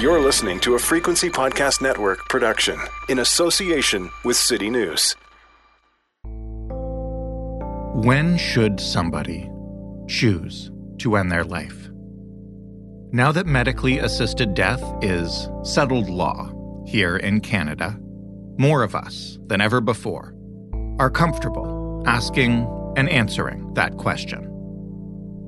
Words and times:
You're 0.00 0.22
listening 0.22 0.58
to 0.60 0.74
a 0.74 0.78
Frequency 0.78 1.28
Podcast 1.28 1.82
Network 1.82 2.26
production 2.30 2.78
in 3.10 3.18
association 3.18 4.10
with 4.24 4.38
City 4.38 4.70
News. 4.70 5.14
When 8.02 8.38
should 8.38 8.80
somebody 8.80 9.50
choose 10.08 10.70
to 11.00 11.16
end 11.16 11.30
their 11.30 11.44
life? 11.44 11.90
Now 13.12 13.32
that 13.32 13.46
medically 13.46 13.98
assisted 13.98 14.54
death 14.54 14.82
is 15.02 15.50
settled 15.62 16.08
law 16.08 16.50
here 16.86 17.18
in 17.18 17.42
Canada, 17.42 17.98
more 18.56 18.82
of 18.82 18.94
us 18.94 19.38
than 19.48 19.60
ever 19.60 19.82
before 19.82 20.34
are 20.98 21.10
comfortable 21.10 22.02
asking 22.06 22.66
and 22.96 23.10
answering 23.10 23.74
that 23.74 23.98
question. 23.98 24.46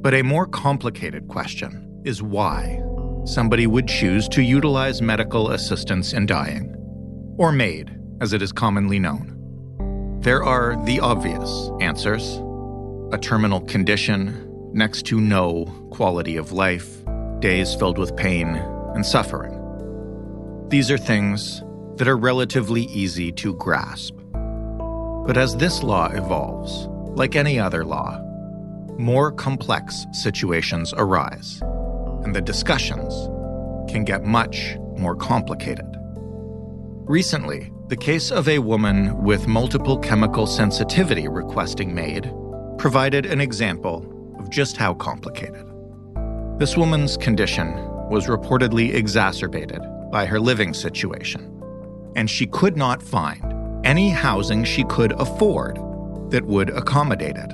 But 0.02 0.12
a 0.12 0.22
more 0.22 0.46
complicated 0.46 1.28
question 1.28 2.02
is 2.04 2.22
why 2.22 2.82
somebody 3.24 3.66
would 3.66 3.86
choose 3.86 4.28
to 4.28 4.42
utilize 4.42 5.00
medical 5.00 5.50
assistance 5.50 6.12
in 6.12 6.26
dying, 6.26 6.74
or 7.38 7.52
MAID, 7.52 7.98
as 8.20 8.32
it 8.32 8.42
is 8.42 8.52
commonly 8.52 8.98
known. 8.98 10.18
There 10.20 10.44
are 10.44 10.76
the 10.84 11.00
obvious 11.00 11.70
answers 11.80 12.40
a 13.12 13.18
terminal 13.18 13.60
condition, 13.60 14.48
next 14.72 15.02
to 15.04 15.20
no 15.20 15.66
quality 15.90 16.38
of 16.38 16.52
life, 16.52 17.04
days 17.40 17.74
filled 17.74 17.98
with 17.98 18.16
pain 18.16 18.48
and 18.94 19.04
suffering. 19.04 19.58
These 20.68 20.90
are 20.90 20.96
things 20.96 21.62
that 21.96 22.08
are 22.08 22.16
relatively 22.16 22.84
easy 22.84 23.30
to 23.32 23.54
grasp. 23.56 24.14
But 25.26 25.36
as 25.36 25.56
this 25.56 25.82
law 25.82 26.10
evolves, 26.10 26.88
like 27.14 27.36
any 27.36 27.58
other 27.58 27.84
law, 27.84 28.18
more 28.98 29.30
complex 29.30 30.06
situations 30.12 30.94
arise, 30.96 31.60
and 32.24 32.34
the 32.34 32.40
discussions 32.40 33.12
can 33.90 34.04
get 34.04 34.24
much 34.24 34.76
more 34.96 35.16
complicated. 35.16 35.86
Recently, 37.04 37.72
the 37.88 37.96
case 37.96 38.30
of 38.30 38.48
a 38.48 38.58
woman 38.58 39.22
with 39.22 39.48
multiple 39.48 39.98
chemical 39.98 40.46
sensitivity 40.46 41.28
requesting 41.28 41.94
MAID 41.94 42.32
provided 42.78 43.26
an 43.26 43.40
example 43.40 44.34
of 44.38 44.50
just 44.50 44.76
how 44.76 44.94
complicated. 44.94 45.66
This 46.58 46.76
woman's 46.76 47.16
condition 47.16 47.74
was 48.08 48.26
reportedly 48.26 48.94
exacerbated 48.94 49.82
by 50.10 50.26
her 50.26 50.38
living 50.38 50.72
situation, 50.72 51.62
and 52.14 52.30
she 52.30 52.46
could 52.46 52.76
not 52.76 53.02
find 53.02 53.42
any 53.84 54.10
housing 54.10 54.62
she 54.64 54.84
could 54.84 55.12
afford 55.12 55.76
that 56.30 56.44
would 56.46 56.70
accommodate 56.70 57.36
it. 57.36 57.52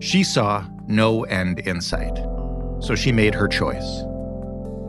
She 0.00 0.24
saw 0.24 0.64
no 0.86 1.24
end 1.24 1.60
in 1.60 1.80
sight, 1.80 2.18
so 2.84 2.94
she 2.94 3.12
made 3.12 3.34
her 3.34 3.48
choice. 3.48 4.02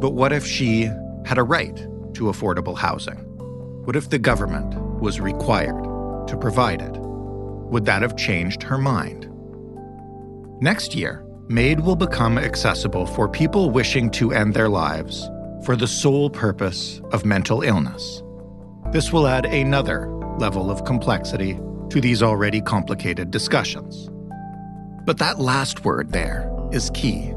But 0.01 0.11
what 0.11 0.33
if 0.33 0.45
she 0.45 0.89
had 1.25 1.37
a 1.37 1.43
right 1.43 1.75
to 2.15 2.25
affordable 2.25 2.77
housing? 2.77 3.17
What 3.85 3.95
if 3.95 4.09
the 4.09 4.19
government 4.19 4.75
was 4.99 5.19
required 5.19 5.83
to 6.27 6.37
provide 6.37 6.81
it? 6.81 6.93
Would 6.97 7.85
that 7.85 8.01
have 8.01 8.17
changed 8.17 8.61
her 8.63 8.77
mind? 8.77 9.29
Next 10.61 10.93
year, 10.93 11.25
MAID 11.47 11.81
will 11.81 11.95
become 11.95 12.37
accessible 12.37 13.05
for 13.05 13.29
people 13.29 13.69
wishing 13.69 14.09
to 14.11 14.33
end 14.33 14.53
their 14.53 14.69
lives 14.69 15.29
for 15.63 15.75
the 15.75 15.87
sole 15.87 16.29
purpose 16.29 17.01
of 17.11 17.25
mental 17.25 17.61
illness. 17.61 18.23
This 18.91 19.11
will 19.13 19.27
add 19.27 19.45
another 19.45 20.07
level 20.37 20.69
of 20.69 20.85
complexity 20.85 21.59
to 21.89 22.01
these 22.01 22.23
already 22.23 22.61
complicated 22.61 23.31
discussions. 23.31 24.09
But 25.05 25.19
that 25.19 25.39
last 25.39 25.85
word 25.85 26.11
there 26.11 26.51
is 26.71 26.89
key. 26.91 27.34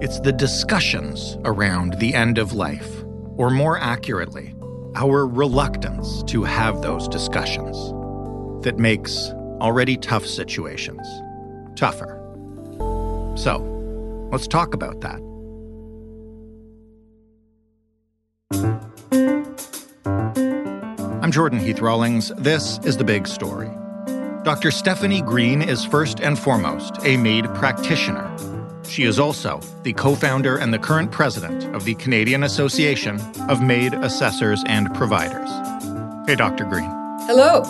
It's 0.00 0.20
the 0.20 0.30
discussions 0.30 1.36
around 1.44 1.94
the 1.94 2.14
end 2.14 2.38
of 2.38 2.52
life, 2.52 3.02
or 3.36 3.50
more 3.50 3.76
accurately, 3.76 4.54
our 4.94 5.26
reluctance 5.26 6.22
to 6.28 6.44
have 6.44 6.82
those 6.82 7.08
discussions, 7.08 7.76
that 8.62 8.78
makes 8.78 9.30
already 9.60 9.96
tough 9.96 10.24
situations 10.24 11.04
tougher. 11.74 12.14
So, 13.36 13.58
let's 14.30 14.46
talk 14.46 14.72
about 14.72 15.00
that. 15.00 15.20
I'm 21.20 21.32
Jordan 21.32 21.58
Heath 21.58 21.80
Rawlings. 21.80 22.28
This 22.36 22.78
is 22.84 22.96
The 22.96 23.04
Big 23.04 23.26
Story. 23.26 23.70
Dr. 24.44 24.68
Stefanie 24.70 25.26
Green 25.26 25.60
is 25.60 25.84
first 25.84 26.20
and 26.20 26.38
foremost 26.38 26.98
a 27.02 27.16
MAID 27.16 27.52
practitioner. 27.56 28.32
She 28.88 29.04
is 29.04 29.18
also 29.18 29.60
the 29.82 29.92
co 29.92 30.14
founder 30.14 30.56
and 30.56 30.72
the 30.72 30.78
current 30.78 31.12
president 31.12 31.64
of 31.74 31.84
the 31.84 31.94
Canadian 31.96 32.42
Association 32.42 33.20
of 33.48 33.60
MAID 33.62 33.94
Assessors 33.94 34.64
and 34.66 34.92
Providers. 34.94 35.50
Hey, 36.26 36.34
Dr. 36.36 36.64
Green. 36.64 36.90
Hello. 37.26 37.62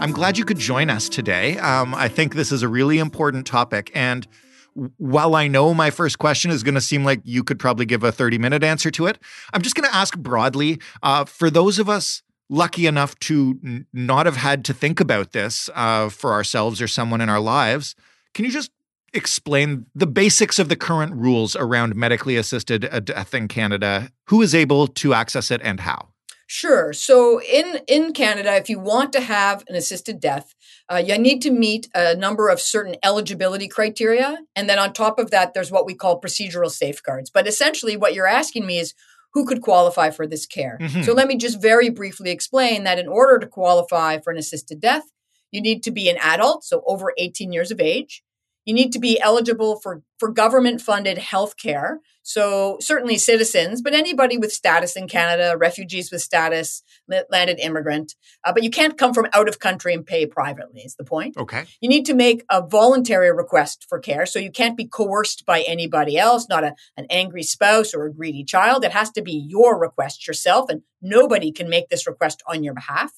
I'm 0.00 0.12
glad 0.12 0.36
you 0.36 0.44
could 0.44 0.58
join 0.58 0.90
us 0.90 1.08
today. 1.08 1.58
Um, 1.58 1.94
I 1.94 2.08
think 2.08 2.34
this 2.34 2.52
is 2.52 2.62
a 2.62 2.68
really 2.68 2.98
important 2.98 3.46
topic. 3.46 3.90
And 3.94 4.28
while 4.74 5.34
I 5.34 5.48
know 5.48 5.72
my 5.72 5.90
first 5.90 6.18
question 6.18 6.50
is 6.50 6.62
going 6.62 6.74
to 6.74 6.80
seem 6.80 7.02
like 7.02 7.20
you 7.24 7.42
could 7.42 7.58
probably 7.58 7.86
give 7.86 8.04
a 8.04 8.12
30 8.12 8.38
minute 8.38 8.62
answer 8.62 8.90
to 8.92 9.06
it, 9.06 9.18
I'm 9.52 9.62
just 9.62 9.74
going 9.74 9.88
to 9.88 9.96
ask 9.96 10.16
broadly 10.18 10.80
uh, 11.02 11.24
for 11.24 11.50
those 11.50 11.78
of 11.78 11.88
us 11.88 12.22
lucky 12.50 12.86
enough 12.86 13.18
to 13.20 13.58
n- 13.64 13.86
not 13.92 14.26
have 14.26 14.36
had 14.36 14.64
to 14.66 14.74
think 14.74 15.00
about 15.00 15.32
this 15.32 15.68
uh, 15.74 16.10
for 16.10 16.32
ourselves 16.32 16.80
or 16.80 16.88
someone 16.88 17.20
in 17.20 17.28
our 17.28 17.40
lives, 17.40 17.94
can 18.34 18.44
you 18.44 18.50
just 18.50 18.70
explain 19.12 19.86
the 19.94 20.06
basics 20.06 20.58
of 20.58 20.68
the 20.68 20.76
current 20.76 21.14
rules 21.14 21.56
around 21.56 21.96
medically 21.96 22.36
assisted 22.36 22.88
death 23.04 23.34
in 23.34 23.48
Canada? 23.48 24.10
Who 24.26 24.42
is 24.42 24.54
able 24.54 24.86
to 24.86 25.14
access 25.14 25.50
it 25.50 25.60
and 25.62 25.80
how? 25.80 26.08
Sure. 26.50 26.94
So 26.94 27.42
in 27.42 27.80
in 27.86 28.14
Canada, 28.14 28.56
if 28.56 28.70
you 28.70 28.78
want 28.80 29.12
to 29.12 29.20
have 29.20 29.64
an 29.68 29.74
assisted 29.74 30.18
death, 30.18 30.54
uh, 30.90 30.96
you 30.96 31.18
need 31.18 31.42
to 31.42 31.50
meet 31.50 31.88
a 31.94 32.16
number 32.16 32.48
of 32.48 32.58
certain 32.58 32.96
eligibility 33.02 33.68
criteria, 33.68 34.38
and 34.56 34.68
then 34.68 34.78
on 34.78 34.94
top 34.94 35.18
of 35.18 35.30
that, 35.30 35.52
there's 35.52 35.70
what 35.70 35.84
we 35.84 35.94
call 35.94 36.18
procedural 36.18 36.70
safeguards. 36.70 37.28
But 37.28 37.46
essentially, 37.46 37.98
what 37.98 38.14
you're 38.14 38.26
asking 38.26 38.66
me 38.66 38.78
is 38.78 38.94
who 39.34 39.44
could 39.44 39.60
qualify 39.60 40.08
for 40.08 40.26
this 40.26 40.46
care. 40.46 40.78
Mm-hmm. 40.80 41.02
So 41.02 41.12
let 41.12 41.28
me 41.28 41.36
just 41.36 41.60
very 41.60 41.90
briefly 41.90 42.30
explain 42.30 42.84
that 42.84 42.98
in 42.98 43.08
order 43.08 43.38
to 43.38 43.46
qualify 43.46 44.18
for 44.18 44.30
an 44.32 44.38
assisted 44.38 44.80
death, 44.80 45.04
you 45.52 45.60
need 45.60 45.82
to 45.82 45.90
be 45.90 46.08
an 46.08 46.16
adult, 46.22 46.64
so 46.64 46.82
over 46.86 47.12
18 47.18 47.52
years 47.52 47.70
of 47.70 47.78
age. 47.78 48.22
You 48.68 48.74
need 48.74 48.92
to 48.92 48.98
be 48.98 49.18
eligible 49.18 49.80
for, 49.80 50.02
for 50.18 50.28
government 50.28 50.82
funded 50.82 51.16
health 51.16 51.56
care. 51.56 52.00
So, 52.22 52.76
certainly 52.80 53.16
citizens, 53.16 53.80
but 53.80 53.94
anybody 53.94 54.36
with 54.36 54.52
status 54.52 54.94
in 54.94 55.08
Canada, 55.08 55.56
refugees 55.56 56.12
with 56.12 56.20
status, 56.20 56.82
landed 57.30 57.58
immigrant. 57.60 58.14
Uh, 58.44 58.52
but 58.52 58.62
you 58.62 58.68
can't 58.68 58.98
come 58.98 59.14
from 59.14 59.28
out 59.32 59.48
of 59.48 59.58
country 59.58 59.94
and 59.94 60.04
pay 60.04 60.26
privately, 60.26 60.82
is 60.82 60.96
the 60.96 61.04
point. 61.04 61.38
Okay. 61.38 61.64
You 61.80 61.88
need 61.88 62.04
to 62.04 62.12
make 62.12 62.44
a 62.50 62.60
voluntary 62.60 63.32
request 63.32 63.86
for 63.88 63.98
care. 63.98 64.26
So, 64.26 64.38
you 64.38 64.50
can't 64.50 64.76
be 64.76 64.84
coerced 64.84 65.46
by 65.46 65.62
anybody 65.62 66.18
else, 66.18 66.46
not 66.46 66.62
a, 66.62 66.74
an 66.98 67.06
angry 67.08 67.44
spouse 67.44 67.94
or 67.94 68.04
a 68.04 68.12
greedy 68.12 68.44
child. 68.44 68.84
It 68.84 68.92
has 68.92 69.10
to 69.12 69.22
be 69.22 69.32
your 69.32 69.80
request 69.80 70.26
yourself, 70.28 70.68
and 70.68 70.82
nobody 71.00 71.52
can 71.52 71.70
make 71.70 71.88
this 71.88 72.06
request 72.06 72.42
on 72.46 72.62
your 72.62 72.74
behalf. 72.74 73.12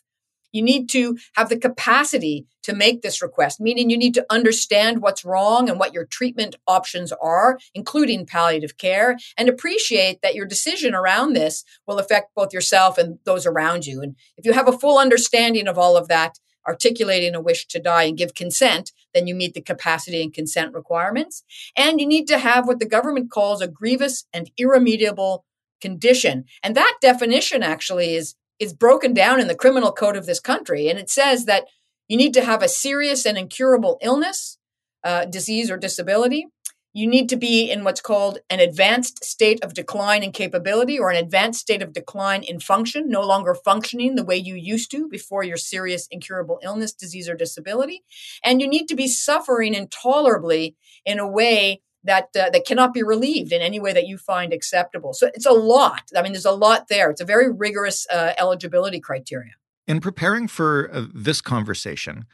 You 0.53 0.63
need 0.63 0.89
to 0.91 1.17
have 1.35 1.49
the 1.49 1.59
capacity 1.59 2.47
to 2.63 2.75
make 2.75 3.03
this 3.03 3.23
request, 3.23 3.61
meaning 3.61 3.91
you 3.91 3.97
need 3.97 4.15
to 4.15 4.27
understand 4.31 5.01
what's 5.01 5.25
wrong 5.25 5.69
and 5.69 5.79
what 5.79 5.95
your 5.95 6.05
treatment 6.05 6.57
options 6.67 7.13
are, 7.13 7.59
including 7.75 8.27
palliative 8.27 8.77
care, 8.77 9.17
and 9.37 9.49
appreciate 9.49 10.21
that 10.23 10.35
your 10.35 10.47
decision 10.47 10.95
around 10.95 11.33
this 11.33 11.65
will 11.87 11.99
affect 11.99 12.35
both 12.35 12.53
yourself 12.53 12.99
and 12.99 13.19
those 13.25 13.47
around 13.47 13.87
you. 13.87 14.03
And 14.03 14.17
if 14.37 14.45
you 14.45 14.53
have 14.53 14.69
a 14.69 14.79
full 14.79 14.99
understanding 14.99 15.69
of 15.69 15.79
all 15.79 15.97
of 15.97 16.09
that, 16.09 16.39
articulating 16.67 17.35
a 17.35 17.41
wish 17.41 17.67
to 17.67 17.81
die 17.81 18.05
and 18.05 18.19
give 18.19 18.35
consent, 18.35 18.93
then 19.15 19.27
you 19.27 19.35
meet 19.35 19.55
the 19.55 19.61
capacity 19.61 20.23
and 20.23 20.33
consent 20.33 20.75
requirements. 20.75 21.43
And 21.77 22.01
you 22.01 22.07
need 22.07 22.27
to 22.29 22.39
have 22.39 22.67
what 22.67 22.79
the 22.79 22.87
government 22.87 23.31
calls 23.31 23.61
a 23.61 23.69
grievous 23.69 24.27
and 24.33 24.51
irremediable 24.59 25.45
condition. 25.81 26.45
And 26.63 26.75
that 26.77 26.99
definition 27.01 27.63
actually 27.63 28.15
is 28.15 28.35
is 28.61 28.75
broken 28.75 29.15
down 29.15 29.41
in 29.41 29.49
the 29.49 29.55
criminal 29.55 29.91
code 29.91 30.17
of 30.17 30.27
this 30.27 30.39
country. 30.39 30.89
And 30.89 30.99
it 30.99 31.11
says 31.11 31.47
that 31.47 31.65
you 32.07 32.17
need 32.17 32.35
to 32.35 32.45
have 32.45 32.63
a 32.63 32.69
serious 32.69 33.25
and 33.25 33.39
incurable 33.39 33.99
illness, 34.03 34.59
uh, 35.03 35.25
disease, 35.25 35.71
or 35.71 35.77
disability. 35.77 36.47
You 36.93 37.07
need 37.07 37.29
to 37.29 37.37
be 37.37 37.71
in 37.71 37.85
what's 37.85 38.01
called 38.01 38.41
an 38.51 38.59
advanced 38.59 39.25
state 39.25 39.63
of 39.63 39.75
decline 39.75 40.25
in 40.25 40.33
capability 40.33 40.99
or 40.99 41.11
an 41.11 41.17
advanced 41.17 41.61
state 41.61 41.83
of 41.83 41.93
decline 41.93 42.43
in 42.43 42.59
function, 42.59 43.09
no 43.09 43.21
longer 43.21 43.55
functioning 43.55 44.17
the 44.17 44.25
way 44.25 44.37
you 44.37 44.57
used 44.57 44.91
to 44.91 45.09
before 45.09 45.45
your 45.45 45.57
serious, 45.57 46.09
incurable 46.11 46.59
illness, 46.65 46.93
disease, 46.93 47.29
or 47.29 47.37
disability. 47.37 48.03
And 48.45 48.61
you 48.61 48.67
need 48.67 48.89
to 48.89 48.97
be 48.97 49.07
suffering 49.07 49.73
intolerably 49.73 50.75
in 51.07 51.21
a 51.21 51.29
way 51.29 51.81
that 52.05 52.29
uh, 52.39 52.51
that 52.51 52.65
cannot 52.67 52.95
be 52.95 53.03
relieved 53.03 53.53
in 53.53 53.61
any 53.61 53.79
way 53.79 53.93
that 53.93 54.07
you 54.07 54.19
find 54.19 54.53
acceptable. 54.53 55.13
So 55.13 55.31
it's 55.35 55.47
a 55.47 55.53
lot. 55.53 56.03
I 56.17 56.23
mean, 56.23 56.33
there's 56.33 56.45
a 56.45 56.53
lot 56.53 56.89
there. 56.89 57.11
It's 57.11 57.21
a 57.21 57.27
very 57.27 57.51
rigorous 57.51 58.07
uh, 58.11 58.33
eligibility 58.39 59.01
criteria. 59.01 59.53
In 59.87 60.01
preparing 60.01 60.49
for 60.49 60.91
uh, 60.93 61.07
this 61.13 61.41
conversation, 61.41 62.25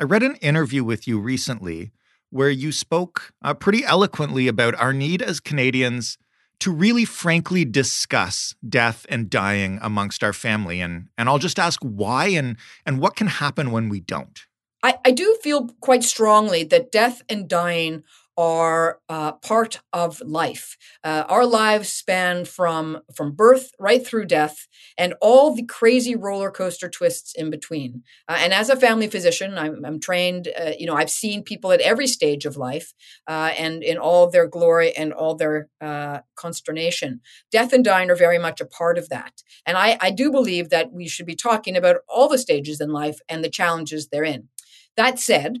I 0.00 0.04
read 0.04 0.22
an 0.22 0.36
interview 0.36 0.84
with 0.84 1.08
you 1.08 1.18
recently 1.18 1.92
where 2.30 2.50
you 2.50 2.72
spoke 2.72 3.32
uh, 3.42 3.54
pretty 3.54 3.84
eloquently 3.84 4.48
about 4.48 4.74
our 4.74 4.92
need 4.92 5.22
as 5.22 5.40
Canadians 5.40 6.18
to 6.60 6.72
really 6.72 7.04
frankly 7.04 7.64
discuss 7.64 8.54
death 8.66 9.06
and 9.08 9.28
dying 9.28 9.78
amongst 9.82 10.24
our 10.24 10.32
family 10.32 10.80
and 10.80 11.08
and 11.18 11.28
I'll 11.28 11.38
just 11.38 11.58
ask 11.58 11.80
why 11.82 12.28
and 12.28 12.56
and 12.84 13.00
what 13.00 13.16
can 13.16 13.26
happen 13.26 13.70
when 13.70 13.88
we 13.88 14.00
don't. 14.00 14.40
I, 14.82 14.98
I 15.04 15.10
do 15.10 15.36
feel 15.42 15.68
quite 15.80 16.04
strongly 16.04 16.62
that 16.64 16.92
death 16.92 17.22
and 17.28 17.48
dying 17.48 18.04
are 18.36 19.00
uh, 19.08 19.32
part 19.32 19.80
of 19.92 20.20
life. 20.20 20.76
Uh, 21.02 21.24
our 21.28 21.46
lives 21.46 21.88
span 21.88 22.44
from 22.44 23.00
from 23.14 23.32
birth 23.32 23.70
right 23.78 24.06
through 24.06 24.26
death, 24.26 24.66
and 24.98 25.14
all 25.20 25.54
the 25.54 25.64
crazy 25.64 26.14
roller 26.14 26.50
coaster 26.50 26.88
twists 26.88 27.34
in 27.34 27.50
between. 27.50 28.02
Uh, 28.28 28.36
and 28.38 28.52
as 28.52 28.68
a 28.68 28.76
family 28.76 29.06
physician, 29.08 29.56
I'm, 29.58 29.84
I'm 29.84 30.00
trained. 30.00 30.48
Uh, 30.58 30.72
you 30.78 30.86
know, 30.86 30.94
I've 30.94 31.10
seen 31.10 31.42
people 31.42 31.72
at 31.72 31.80
every 31.80 32.06
stage 32.06 32.44
of 32.44 32.56
life, 32.56 32.92
uh, 33.26 33.52
and 33.58 33.82
in 33.82 33.98
all 33.98 34.30
their 34.30 34.46
glory 34.46 34.94
and 34.96 35.12
all 35.12 35.34
their 35.34 35.68
uh, 35.80 36.18
consternation. 36.34 37.20
Death 37.50 37.72
and 37.72 37.84
dying 37.84 38.10
are 38.10 38.16
very 38.16 38.38
much 38.38 38.60
a 38.60 38.66
part 38.66 38.98
of 38.98 39.08
that. 39.08 39.42
And 39.64 39.76
I, 39.76 39.96
I 40.00 40.10
do 40.10 40.30
believe 40.30 40.70
that 40.70 40.92
we 40.92 41.08
should 41.08 41.26
be 41.26 41.34
talking 41.34 41.76
about 41.76 41.96
all 42.08 42.28
the 42.28 42.38
stages 42.38 42.80
in 42.80 42.90
life 42.90 43.18
and 43.28 43.42
the 43.42 43.50
challenges 43.50 44.08
therein. 44.08 44.48
That 44.96 45.18
said, 45.18 45.60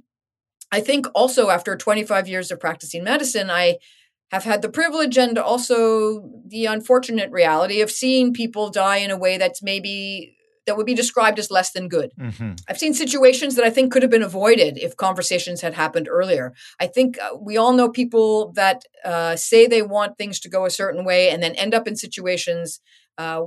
I 0.72 0.80
think 0.80 1.06
also 1.14 1.50
after 1.50 1.76
25 1.76 2.28
years 2.28 2.50
of 2.50 2.60
practicing 2.60 3.04
medicine, 3.04 3.50
I 3.50 3.78
have 4.30 4.44
had 4.44 4.62
the 4.62 4.68
privilege 4.68 5.16
and 5.16 5.38
also 5.38 6.28
the 6.46 6.66
unfortunate 6.66 7.30
reality 7.30 7.80
of 7.80 7.90
seeing 7.90 8.32
people 8.32 8.70
die 8.70 8.96
in 8.96 9.10
a 9.10 9.16
way 9.16 9.38
that's 9.38 9.62
maybe 9.62 10.36
that 10.66 10.76
would 10.76 10.86
be 10.86 10.94
described 10.94 11.38
as 11.38 11.50
less 11.50 11.70
than 11.70 11.88
good. 11.88 12.10
Mm-hmm. 12.18 12.54
I've 12.68 12.78
seen 12.78 12.92
situations 12.92 13.54
that 13.54 13.64
I 13.64 13.70
think 13.70 13.92
could 13.92 14.02
have 14.02 14.10
been 14.10 14.22
avoided 14.22 14.76
if 14.78 14.96
conversations 14.96 15.60
had 15.60 15.74
happened 15.74 16.08
earlier. 16.10 16.54
I 16.80 16.88
think 16.88 17.18
uh, 17.20 17.36
we 17.40 17.56
all 17.56 17.72
know 17.72 17.88
people 17.88 18.52
that 18.56 18.82
uh, 19.04 19.36
say 19.36 19.66
they 19.66 19.82
want 19.82 20.18
things 20.18 20.40
to 20.40 20.48
go 20.48 20.66
a 20.66 20.70
certain 20.70 21.04
way 21.04 21.30
and 21.30 21.40
then 21.40 21.54
end 21.54 21.72
up 21.72 21.86
in 21.86 21.94
situations 21.94 22.80
uh, 23.16 23.42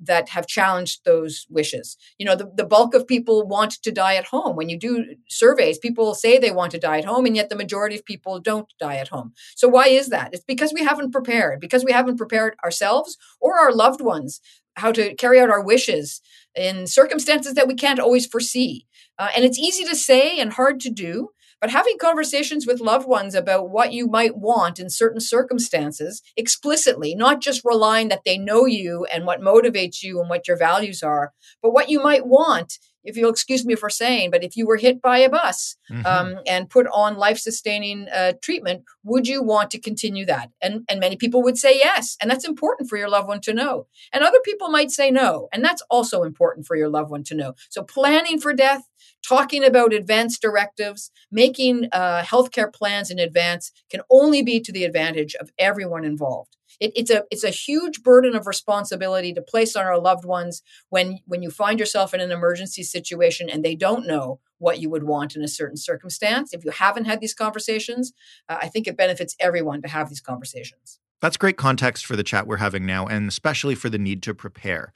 that 0.00 0.30
have 0.30 0.46
challenged 0.46 1.04
those 1.04 1.46
wishes. 1.50 1.96
You 2.18 2.26
know, 2.26 2.34
the, 2.34 2.50
the 2.54 2.64
bulk 2.64 2.94
of 2.94 3.06
people 3.06 3.46
want 3.46 3.72
to 3.82 3.92
die 3.92 4.14
at 4.14 4.26
home. 4.26 4.56
When 4.56 4.68
you 4.68 4.78
do 4.78 5.14
surveys, 5.28 5.78
people 5.78 6.14
say 6.14 6.38
they 6.38 6.50
want 6.50 6.72
to 6.72 6.78
die 6.78 6.98
at 6.98 7.04
home, 7.04 7.26
and 7.26 7.36
yet 7.36 7.50
the 7.50 7.56
majority 7.56 7.96
of 7.96 8.04
people 8.04 8.40
don't 8.40 8.72
die 8.78 8.96
at 8.96 9.08
home. 9.08 9.32
So, 9.56 9.68
why 9.68 9.88
is 9.88 10.08
that? 10.08 10.30
It's 10.32 10.44
because 10.44 10.72
we 10.72 10.84
haven't 10.84 11.12
prepared, 11.12 11.60
because 11.60 11.84
we 11.84 11.92
haven't 11.92 12.16
prepared 12.16 12.56
ourselves 12.64 13.18
or 13.40 13.58
our 13.58 13.72
loved 13.72 14.00
ones 14.00 14.40
how 14.76 14.92
to 14.92 15.14
carry 15.14 15.38
out 15.40 15.50
our 15.50 15.62
wishes 15.62 16.20
in 16.54 16.86
circumstances 16.86 17.54
that 17.54 17.68
we 17.68 17.74
can't 17.74 18.00
always 18.00 18.26
foresee. 18.26 18.86
Uh, 19.18 19.28
and 19.36 19.44
it's 19.44 19.58
easy 19.58 19.84
to 19.84 19.94
say 19.94 20.38
and 20.38 20.54
hard 20.54 20.80
to 20.80 20.90
do. 20.90 21.28
But 21.60 21.70
having 21.70 21.98
conversations 21.98 22.66
with 22.66 22.80
loved 22.80 23.06
ones 23.06 23.34
about 23.34 23.70
what 23.70 23.92
you 23.92 24.06
might 24.06 24.36
want 24.36 24.78
in 24.78 24.88
certain 24.88 25.20
circumstances 25.20 26.22
explicitly, 26.36 27.14
not 27.14 27.42
just 27.42 27.62
relying 27.64 28.08
that 28.08 28.22
they 28.24 28.38
know 28.38 28.64
you 28.64 29.06
and 29.12 29.26
what 29.26 29.40
motivates 29.40 30.02
you 30.02 30.20
and 30.20 30.30
what 30.30 30.48
your 30.48 30.56
values 30.56 31.02
are, 31.02 31.32
but 31.62 31.72
what 31.72 31.90
you 31.90 32.02
might 32.02 32.26
want 32.26 32.78
if 33.04 33.16
you'll 33.16 33.30
excuse 33.30 33.64
me 33.64 33.74
for 33.74 33.90
saying, 33.90 34.30
but 34.30 34.44
if 34.44 34.56
you 34.56 34.66
were 34.66 34.76
hit 34.76 35.00
by 35.00 35.18
a 35.18 35.30
bus 35.30 35.76
mm-hmm. 35.90 36.06
um, 36.06 36.40
and 36.46 36.68
put 36.70 36.86
on 36.92 37.16
life 37.16 37.38
sustaining 37.38 38.08
uh, 38.08 38.32
treatment, 38.42 38.84
would 39.04 39.26
you 39.26 39.42
want 39.42 39.70
to 39.70 39.80
continue 39.80 40.26
that? 40.26 40.50
And, 40.60 40.84
and 40.88 41.00
many 41.00 41.16
people 41.16 41.42
would 41.42 41.58
say 41.58 41.76
yes. 41.76 42.16
And 42.20 42.30
that's 42.30 42.46
important 42.46 42.88
for 42.88 42.96
your 42.96 43.08
loved 43.08 43.28
one 43.28 43.40
to 43.42 43.54
know. 43.54 43.86
And 44.12 44.22
other 44.22 44.40
people 44.44 44.68
might 44.68 44.90
say 44.90 45.10
no. 45.10 45.48
And 45.52 45.64
that's 45.64 45.82
also 45.90 46.22
important 46.22 46.66
for 46.66 46.76
your 46.76 46.88
loved 46.88 47.10
one 47.10 47.24
to 47.24 47.34
know. 47.34 47.54
So 47.70 47.82
planning 47.82 48.38
for 48.40 48.52
death, 48.52 48.82
talking 49.26 49.64
about 49.64 49.92
advance 49.92 50.38
directives, 50.38 51.10
making 51.30 51.88
uh, 51.92 52.22
healthcare 52.22 52.72
plans 52.72 53.10
in 53.10 53.18
advance 53.18 53.72
can 53.90 54.00
only 54.10 54.42
be 54.42 54.60
to 54.60 54.72
the 54.72 54.84
advantage 54.84 55.34
of 55.36 55.50
everyone 55.58 56.04
involved. 56.04 56.56
It, 56.80 56.92
it's 56.96 57.10
a 57.10 57.24
it's 57.30 57.44
a 57.44 57.50
huge 57.50 58.02
burden 58.02 58.34
of 58.34 58.46
responsibility 58.46 59.32
to 59.34 59.42
place 59.42 59.76
on 59.76 59.84
our 59.84 59.98
loved 59.98 60.24
ones 60.24 60.62
when 60.88 61.20
when 61.26 61.42
you 61.42 61.50
find 61.50 61.78
yourself 61.78 62.14
in 62.14 62.20
an 62.20 62.32
emergency 62.32 62.82
situation 62.82 63.48
and 63.48 63.64
they 63.64 63.76
don't 63.76 64.06
know 64.06 64.40
what 64.58 64.80
you 64.80 64.90
would 64.90 65.04
want 65.04 65.36
in 65.36 65.42
a 65.42 65.48
certain 65.48 65.76
circumstance. 65.76 66.52
If 66.52 66.64
you 66.64 66.70
haven't 66.70 67.06
had 67.06 67.20
these 67.20 67.34
conversations, 67.34 68.12
uh, 68.48 68.58
I 68.60 68.68
think 68.68 68.86
it 68.86 68.96
benefits 68.96 69.36
everyone 69.38 69.82
to 69.82 69.88
have 69.88 70.08
these 70.08 70.20
conversations. 70.20 70.98
That's 71.20 71.36
great 71.36 71.56
context 71.56 72.06
for 72.06 72.16
the 72.16 72.22
chat 72.22 72.46
we're 72.46 72.56
having 72.56 72.86
now, 72.86 73.06
and 73.06 73.28
especially 73.28 73.74
for 73.74 73.90
the 73.90 73.98
need 73.98 74.22
to 74.22 74.34
prepare. 74.34 74.92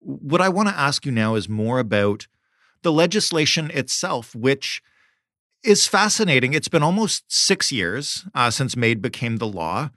What 0.00 0.40
I 0.40 0.48
want 0.48 0.68
to 0.68 0.78
ask 0.78 1.06
you 1.06 1.12
now 1.12 1.34
is 1.34 1.48
more 1.48 1.78
about 1.78 2.26
the 2.82 2.92
legislation 2.92 3.70
itself, 3.72 4.34
which 4.34 4.82
is 5.64 5.86
fascinating. 5.86 6.52
It's 6.52 6.68
been 6.68 6.82
almost 6.82 7.24
six 7.28 7.72
years 7.72 8.26
uh, 8.34 8.50
since 8.50 8.76
MAID 8.76 9.02
became 9.02 9.38
the 9.38 9.46
law. 9.46 9.90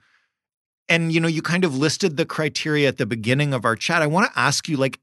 And 0.90 1.12
you 1.12 1.20
know, 1.20 1.28
you 1.28 1.40
kind 1.40 1.64
of 1.64 1.76
listed 1.76 2.18
the 2.18 2.26
criteria 2.26 2.88
at 2.88 2.98
the 2.98 3.06
beginning 3.06 3.54
of 3.54 3.64
our 3.64 3.76
chat. 3.76 4.02
I 4.02 4.06
want 4.06 4.30
to 4.30 4.38
ask 4.38 4.68
you, 4.68 4.76
like, 4.76 5.00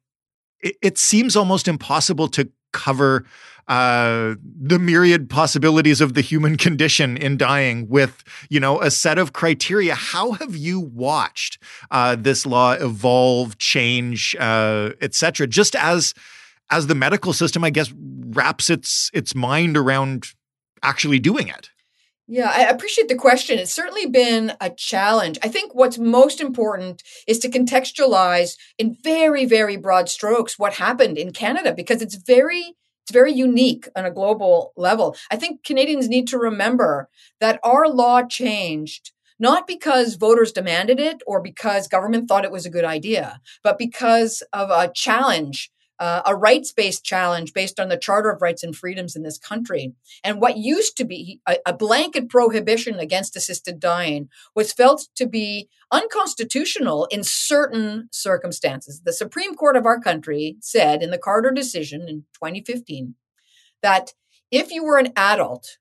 it, 0.60 0.76
it 0.82 0.98
seems 1.00 1.36
almost 1.36 1.68
impossible 1.68 2.28
to 2.30 2.50
cover 2.74 3.26
uh, 3.68 4.36
the 4.44 4.78
myriad 4.78 5.30
possibilities 5.30 6.02
of 6.02 6.14
the 6.14 6.22
human 6.22 6.58
condition 6.68 7.18
in 7.18 7.38
dying 7.38 7.88
with 7.90 8.24
you 8.50 8.60
know 8.60 8.80
a 8.82 8.92
set 8.92 9.18
of 9.18 9.34
criteria 9.34 9.96
how 9.96 10.34
have 10.34 10.56
you 10.56 10.80
watched 10.80 11.58
uh, 11.92 12.16
this 12.16 12.46
law 12.46 12.74
evolve 12.74 13.58
change 13.58 14.36
uh, 14.40 14.92
etc 15.02 15.48
just 15.48 15.76
as 15.76 16.14
as 16.70 16.88
the 16.88 16.96
medical 16.96 17.34
system, 17.34 17.64
I 17.64 17.70
guess, 17.70 17.92
wraps 17.96 18.70
its 18.70 19.10
its 19.14 19.36
mind 19.36 19.78
around 19.78 20.28
actually 20.84 21.20
doing 21.20 21.48
it? 21.48 21.70
Yeah, 22.30 22.52
I 22.54 22.64
appreciate 22.64 23.08
the 23.08 23.16
question. 23.16 23.58
It's 23.58 23.74
certainly 23.74 24.06
been 24.06 24.54
a 24.60 24.70
challenge. 24.70 25.38
I 25.44 25.48
think 25.48 25.74
what's 25.74 25.98
most 25.98 26.42
important 26.42 27.02
is 27.26 27.40
to 27.40 27.50
contextualize 27.50 28.58
in 28.78 28.98
very, 29.02 29.46
very 29.46 29.78
broad 29.78 30.10
strokes 30.10 30.60
what 30.60 30.74
happened 30.74 31.18
in 31.18 31.32
Canada 31.32 31.74
because 31.74 32.02
it's 32.02 32.16
very 32.16 32.76
it's 33.04 33.14
very 33.14 33.32
unique 33.32 33.88
on 33.96 34.04
a 34.04 34.12
global 34.12 34.74
level. 34.76 35.16
I 35.32 35.38
think 35.38 35.64
Canadians 35.64 36.10
need 36.10 36.28
to 36.28 36.38
remember 36.38 37.08
that 37.40 37.58
our 37.64 37.88
law 37.88 38.24
changed 38.24 39.12
not 39.40 39.68
because 39.68 40.16
voters 40.16 40.52
demanded 40.52 41.00
it 41.00 41.22
or 41.26 41.40
because 41.40 41.88
government 41.88 42.28
thought 42.28 42.44
it 42.44 42.52
was 42.52 42.66
a 42.66 42.72
good 42.72 42.84
idea, 42.84 43.40
but 43.64 43.78
because 43.78 44.44
of 44.52 44.70
a 44.72 44.92
challenge 44.94 45.72
uh, 46.00 46.22
a 46.26 46.36
rights 46.36 46.72
based 46.72 47.04
challenge 47.04 47.54
based 47.54 47.80
on 47.80 47.90
the 47.90 47.98
Charter 47.98 48.30
of 48.30 48.42
Rights 48.42 48.64
and 48.64 48.76
Freedoms 48.76 49.16
in 49.16 49.24
this 49.24 49.38
country. 49.38 49.94
And 50.24 50.40
what 50.40 50.58
used 50.58 50.96
to 50.98 51.06
be 51.06 51.40
a, 51.48 51.58
a, 51.66 51.74
blanket 51.74 52.30
prohibition 52.30 53.00
against 53.00 53.36
assisted 53.36 53.80
dying 53.80 54.30
was 54.56 54.74
felt 54.74 55.08
to 55.16 55.28
be 55.28 55.70
unconstitutional 55.92 57.06
in 57.06 57.24
certain 57.24 58.10
circumstances. 58.12 59.02
The 59.04 59.14
Supreme 59.14 59.56
Court 59.56 59.76
of 59.76 59.86
our 59.86 60.00
country 60.00 60.58
said 60.60 61.02
in 61.02 61.12
the 61.12 61.18
Carter 61.18 61.52
decision 61.52 62.02
in 62.08 62.26
2015 62.34 63.16
that 63.82 64.14
if 64.52 64.72
you 64.72 64.84
were 64.84 64.98
an 64.98 65.14
adult 65.16 65.78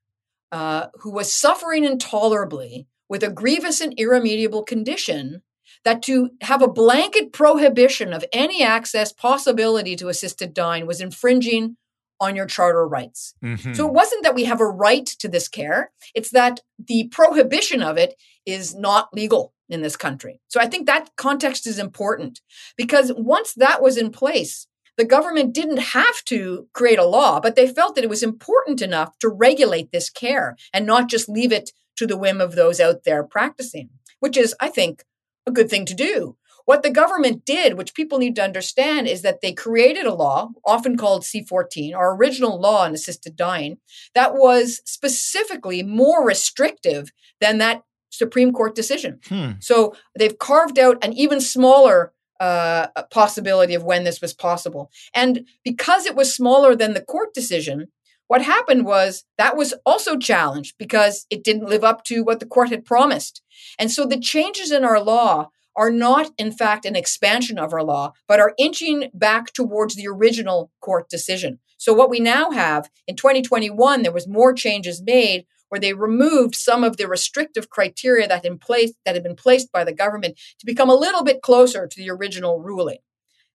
uh, 0.51 0.87
who 1.01 1.11
was 1.11 1.31
suffering 1.31 1.83
intolerably 1.83 2.87
with 3.09 3.23
a 3.23 3.29
grievous 3.29 3.81
and 3.81 3.93
irremediable 3.97 4.63
condition, 4.63 5.41
that 5.83 6.01
to 6.03 6.31
have 6.41 6.61
a 6.61 6.67
blanket 6.67 7.33
prohibition 7.33 8.13
of 8.13 8.25
any 8.33 8.63
access 8.63 9.11
possibility 9.11 9.95
to 9.95 10.09
assisted 10.09 10.53
dying 10.53 10.85
was 10.85 11.01
infringing 11.01 11.77
on 12.19 12.35
your 12.35 12.45
charter 12.45 12.87
rights. 12.87 13.35
Mm-hmm. 13.43 13.73
So 13.73 13.87
it 13.87 13.93
wasn't 13.93 14.23
that 14.23 14.35
we 14.35 14.45
have 14.45 14.59
a 14.59 14.65
right 14.65 15.05
to 15.05 15.27
this 15.27 15.47
care, 15.47 15.91
it's 16.15 16.31
that 16.31 16.59
the 16.79 17.07
prohibition 17.09 17.83
of 17.83 17.97
it 17.97 18.15
is 18.45 18.73
not 18.73 19.13
legal 19.13 19.53
in 19.69 19.81
this 19.81 19.97
country. 19.97 20.39
So 20.47 20.59
I 20.59 20.67
think 20.67 20.87
that 20.87 21.09
context 21.17 21.67
is 21.67 21.77
important 21.77 22.41
because 22.77 23.11
once 23.15 23.53
that 23.53 23.81
was 23.81 23.97
in 23.97 24.11
place, 24.11 24.67
the 24.97 25.05
government 25.05 25.53
didn't 25.53 25.77
have 25.77 26.23
to 26.25 26.67
create 26.73 26.97
a 26.97 27.05
law, 27.05 27.39
but 27.39 27.55
they 27.55 27.67
felt 27.67 27.95
that 27.95 28.03
it 28.03 28.09
was 28.09 28.23
important 28.23 28.81
enough 28.81 29.17
to 29.19 29.29
regulate 29.29 29.91
this 29.91 30.09
care 30.09 30.55
and 30.73 30.85
not 30.87 31.07
just 31.07 31.29
leave 31.29 31.51
it 31.51 31.71
to 31.97 32.07
the 32.07 32.17
whim 32.17 32.41
of 32.41 32.55
those 32.55 32.79
out 32.79 33.03
there 33.03 33.23
practicing, 33.23 33.89
which 34.19 34.37
is, 34.37 34.55
I 34.59 34.69
think, 34.69 35.03
a 35.47 35.51
good 35.51 35.69
thing 35.69 35.85
to 35.85 35.95
do. 35.95 36.35
What 36.65 36.83
the 36.83 36.91
government 36.91 37.45
did, 37.45 37.77
which 37.77 37.93
people 37.93 38.17
need 38.19 38.35
to 38.35 38.43
understand, 38.43 39.07
is 39.07 39.21
that 39.21 39.39
they 39.41 39.53
created 39.53 40.05
a 40.05 40.13
law, 40.13 40.49
often 40.65 40.97
called 40.97 41.23
C14, 41.23 41.95
our 41.95 42.13
original 42.13 42.59
law 42.59 42.83
on 42.83 42.93
assisted 42.93 43.37
dying, 43.37 43.77
that 44.13 44.33
was 44.33 44.81
specifically 44.83 45.81
more 45.81 46.25
restrictive 46.25 47.13
than 47.39 47.57
that 47.59 47.83
Supreme 48.09 48.51
Court 48.51 48.75
decision. 48.75 49.21
Hmm. 49.29 49.51
So 49.61 49.95
they've 50.19 50.37
carved 50.37 50.77
out 50.77 51.01
an 51.03 51.13
even 51.13 51.39
smaller 51.39 52.11
uh, 52.41 52.87
possibility 53.11 53.73
of 53.73 53.83
when 53.83 54.03
this 54.03 54.21
was 54.21 54.33
possible. 54.33 54.91
And 55.15 55.47
because 55.63 56.05
it 56.05 56.15
was 56.15 56.35
smaller 56.35 56.75
than 56.75 56.93
the 56.93 57.01
court 57.01 57.33
decision, 57.33 57.87
what 58.27 58.41
happened 58.41 58.85
was 58.85 59.23
that 59.37 59.55
was 59.55 59.73
also 59.85 60.17
challenged 60.17 60.75
because 60.77 61.25
it 61.29 61.43
didn't 61.43 61.69
live 61.69 61.83
up 61.83 62.03
to 62.05 62.23
what 62.23 62.39
the 62.39 62.45
court 62.45 62.69
had 62.69 62.85
promised. 62.85 63.41
And 63.79 63.91
so 63.91 64.05
the 64.05 64.19
changes 64.19 64.71
in 64.71 64.83
our 64.83 65.01
law 65.01 65.49
are 65.75 65.91
not, 65.91 66.31
in 66.37 66.51
fact, 66.51 66.85
an 66.85 66.95
expansion 66.95 67.59
of 67.59 67.71
our 67.71 67.83
law, 67.83 68.13
but 68.27 68.39
are 68.39 68.53
inching 68.57 69.09
back 69.13 69.53
towards 69.53 69.95
the 69.95 70.07
original 70.07 70.71
court 70.81 71.07
decision. 71.09 71.59
So 71.77 71.93
what 71.93 72.09
we 72.09 72.19
now 72.19 72.51
have 72.51 72.89
in 73.07 73.15
2021, 73.15 74.01
there 74.01 74.11
was 74.11 74.27
more 74.27 74.53
changes 74.53 75.01
made 75.01 75.45
where 75.69 75.79
they 75.79 75.93
removed 75.93 76.55
some 76.55 76.83
of 76.83 76.97
the 76.97 77.07
restrictive 77.07 77.69
criteria 77.69 78.27
that 78.27 78.45
in 78.45 78.57
place 78.57 78.93
that 79.05 79.15
had 79.15 79.23
been 79.23 79.35
placed 79.35 79.71
by 79.71 79.83
the 79.83 79.93
government 79.93 80.39
to 80.59 80.65
become 80.65 80.89
a 80.89 80.95
little 80.95 81.23
bit 81.23 81.41
closer 81.41 81.87
to 81.87 81.97
the 81.97 82.09
original 82.09 82.59
ruling. 82.59 82.97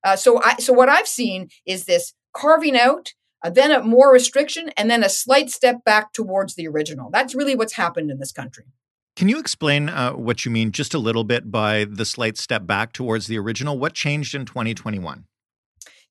Uh, 0.05 0.17
so, 0.17 0.41
I, 0.43 0.57
so 0.57 0.73
what 0.73 0.89
I've 0.89 1.09
seen 1.09 1.49
is 1.67 1.85
this 1.85 2.13
carving 2.35 2.77
out, 2.77 3.13
uh, 3.43 3.51
then 3.51 3.71
a 3.71 3.83
more 3.83 4.13
restriction, 4.13 4.71
and 4.77 4.91
then 4.91 5.03
a 5.03 5.09
slight 5.09 5.51
step 5.51 5.85
back 5.85 6.13
towards 6.13 6.55
the 6.55 6.67
original. 6.69 7.11
That's 7.11 7.35
really 7.35 7.55
what's 7.55 7.75
happened 7.75 8.11
in 8.11 8.19
this 8.19 8.33
country. 8.33 8.65
Can 9.15 9.29
you 9.29 9.39
explain 9.39 9.89
uh, 9.89 10.13
what 10.13 10.45
you 10.45 10.51
mean 10.51 10.73
just 10.73 10.95
a 10.95 10.99
little 10.99 11.25
bit 11.25 11.51
by 11.51 11.85
the 11.85 12.05
slight 12.05 12.39
step 12.39 12.67
back 12.67 12.93
towards 12.93 13.27
the 13.27 13.39
original? 13.39 13.79
What 13.79 13.93
changed 13.93 14.35
in 14.35 14.47
2021? 14.47 15.27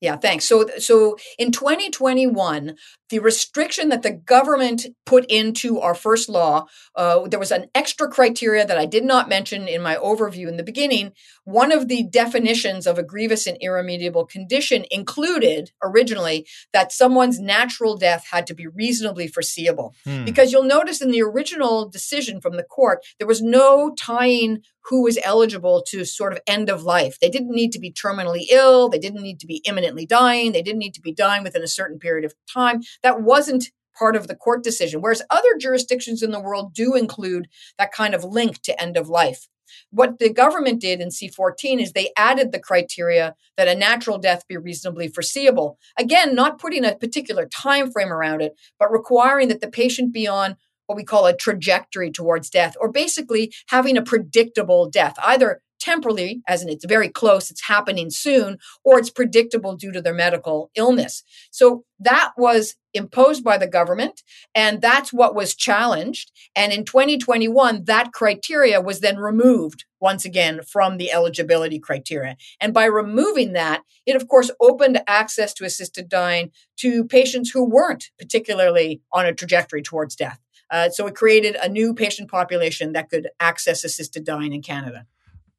Yeah, 0.01 0.15
thanks. 0.15 0.45
So, 0.45 0.65
so 0.79 1.15
in 1.37 1.51
2021, 1.51 2.75
the 3.11 3.19
restriction 3.19 3.89
that 3.89 4.01
the 4.01 4.11
government 4.11 4.87
put 5.05 5.25
into 5.25 5.79
our 5.79 5.93
first 5.93 6.27
law, 6.27 6.65
uh, 6.95 7.27
there 7.27 7.39
was 7.39 7.51
an 7.51 7.67
extra 7.75 8.09
criteria 8.09 8.65
that 8.65 8.79
I 8.79 8.87
did 8.87 9.05
not 9.05 9.29
mention 9.29 9.67
in 9.67 9.83
my 9.83 9.95
overview 9.97 10.47
in 10.47 10.57
the 10.57 10.63
beginning. 10.63 11.11
One 11.43 11.71
of 11.71 11.87
the 11.87 12.01
definitions 12.01 12.87
of 12.87 12.97
a 12.97 13.03
grievous 13.03 13.45
and 13.45 13.57
irremediable 13.61 14.25
condition 14.25 14.85
included 14.89 15.71
originally 15.83 16.47
that 16.73 16.91
someone's 16.91 17.39
natural 17.39 17.95
death 17.95 18.25
had 18.31 18.47
to 18.47 18.55
be 18.55 18.65
reasonably 18.65 19.27
foreseeable. 19.27 19.93
Hmm. 20.03 20.25
Because 20.25 20.51
you'll 20.51 20.63
notice 20.63 20.99
in 20.99 21.11
the 21.11 21.21
original 21.21 21.87
decision 21.87 22.41
from 22.41 22.57
the 22.57 22.63
court, 22.63 23.05
there 23.19 23.27
was 23.27 23.43
no 23.43 23.93
tying 23.95 24.63
who 24.85 25.03
was 25.03 25.19
eligible 25.23 25.83
to 25.87 26.05
sort 26.05 26.33
of 26.33 26.39
end 26.47 26.69
of 26.69 26.83
life. 26.83 27.17
They 27.19 27.29
didn't 27.29 27.51
need 27.55 27.71
to 27.73 27.79
be 27.79 27.91
terminally 27.91 28.45
ill. 28.49 28.89
They 28.89 28.99
didn't 28.99 29.21
need 29.21 29.39
to 29.41 29.47
be 29.47 29.61
imminently 29.65 30.05
dying. 30.05 30.51
They 30.51 30.61
didn't 30.61 30.79
need 30.79 30.95
to 30.95 31.01
be 31.01 31.13
dying 31.13 31.43
within 31.43 31.63
a 31.63 31.67
certain 31.67 31.99
period 31.99 32.25
of 32.25 32.33
time. 32.51 32.81
That 33.03 33.21
wasn't 33.21 33.71
part 33.97 34.15
of 34.15 34.27
the 34.27 34.35
court 34.35 34.63
decision. 34.63 35.01
Whereas 35.01 35.21
other 35.29 35.57
jurisdictions 35.59 36.23
in 36.23 36.31
the 36.31 36.39
world 36.39 36.73
do 36.73 36.95
include 36.95 37.47
that 37.77 37.91
kind 37.91 38.13
of 38.13 38.23
link 38.23 38.61
to 38.63 38.81
end 38.81 38.97
of 38.97 39.09
life. 39.09 39.47
What 39.89 40.19
the 40.19 40.29
government 40.29 40.81
did 40.81 40.99
in 40.99 41.09
C14 41.09 41.81
is 41.81 41.93
they 41.93 42.11
added 42.17 42.51
the 42.51 42.59
criteria 42.59 43.35
that 43.57 43.67
a 43.67 43.75
natural 43.75 44.17
death 44.17 44.47
be 44.47 44.57
reasonably 44.57 45.07
foreseeable. 45.07 45.77
Again, 45.97 46.35
not 46.35 46.59
putting 46.59 46.83
a 46.83 46.95
particular 46.95 47.45
time 47.45 47.91
frame 47.91 48.11
around 48.11 48.41
it, 48.41 48.53
but 48.79 48.91
requiring 48.91 49.47
that 49.47 49.61
the 49.61 49.69
patient 49.69 50.13
be 50.13 50.27
on 50.27 50.57
what 50.91 50.97
we 50.97 51.05
call 51.05 51.25
a 51.25 51.35
trajectory 51.35 52.11
towards 52.11 52.49
death, 52.49 52.75
or 52.81 52.91
basically 52.91 53.53
having 53.69 53.95
a 53.95 54.01
predictable 54.01 54.89
death, 54.89 55.15
either 55.23 55.61
temporally, 55.79 56.41
as 56.47 56.61
in 56.61 56.69
it's 56.69 56.85
very 56.85 57.07
close, 57.09 57.49
it's 57.49 57.67
happening 57.67 58.09
soon, 58.09 58.57
or 58.83 58.99
it's 58.99 59.09
predictable 59.09 59.75
due 59.75 59.91
to 59.91 60.01
their 60.01 60.13
medical 60.13 60.69
illness. 60.75 61.23
So 61.49 61.85
that 61.99 62.33
was 62.37 62.75
imposed 62.93 63.43
by 63.43 63.57
the 63.57 63.67
government, 63.67 64.21
and 64.53 64.81
that's 64.81 65.13
what 65.13 65.33
was 65.33 65.55
challenged. 65.55 66.31
And 66.55 66.71
in 66.71 66.83
2021, 66.83 67.85
that 67.85 68.11
criteria 68.11 68.81
was 68.81 68.99
then 68.99 69.17
removed 69.17 69.85
once 70.01 70.25
again 70.25 70.61
from 70.61 70.97
the 70.97 71.11
eligibility 71.11 71.79
criteria. 71.79 72.35
And 72.59 72.73
by 72.73 72.85
removing 72.85 73.53
that, 73.53 73.81
it 74.05 74.15
of 74.15 74.27
course 74.27 74.51
opened 74.59 75.01
access 75.07 75.53
to 75.55 75.65
assisted 75.65 76.09
dying 76.09 76.51
to 76.79 77.05
patients 77.05 77.51
who 77.51 77.63
weren't 77.63 78.09
particularly 78.19 79.01
on 79.13 79.25
a 79.25 79.33
trajectory 79.33 79.81
towards 79.81 80.15
death. 80.15 80.39
Uh, 80.71 80.89
so 80.89 81.05
it 81.05 81.15
created 81.15 81.55
a 81.61 81.69
new 81.69 81.93
patient 81.93 82.31
population 82.31 82.93
that 82.93 83.09
could 83.09 83.29
access 83.39 83.83
assisted 83.83 84.23
dying 84.23 84.53
in 84.53 84.61
Canada. 84.61 85.05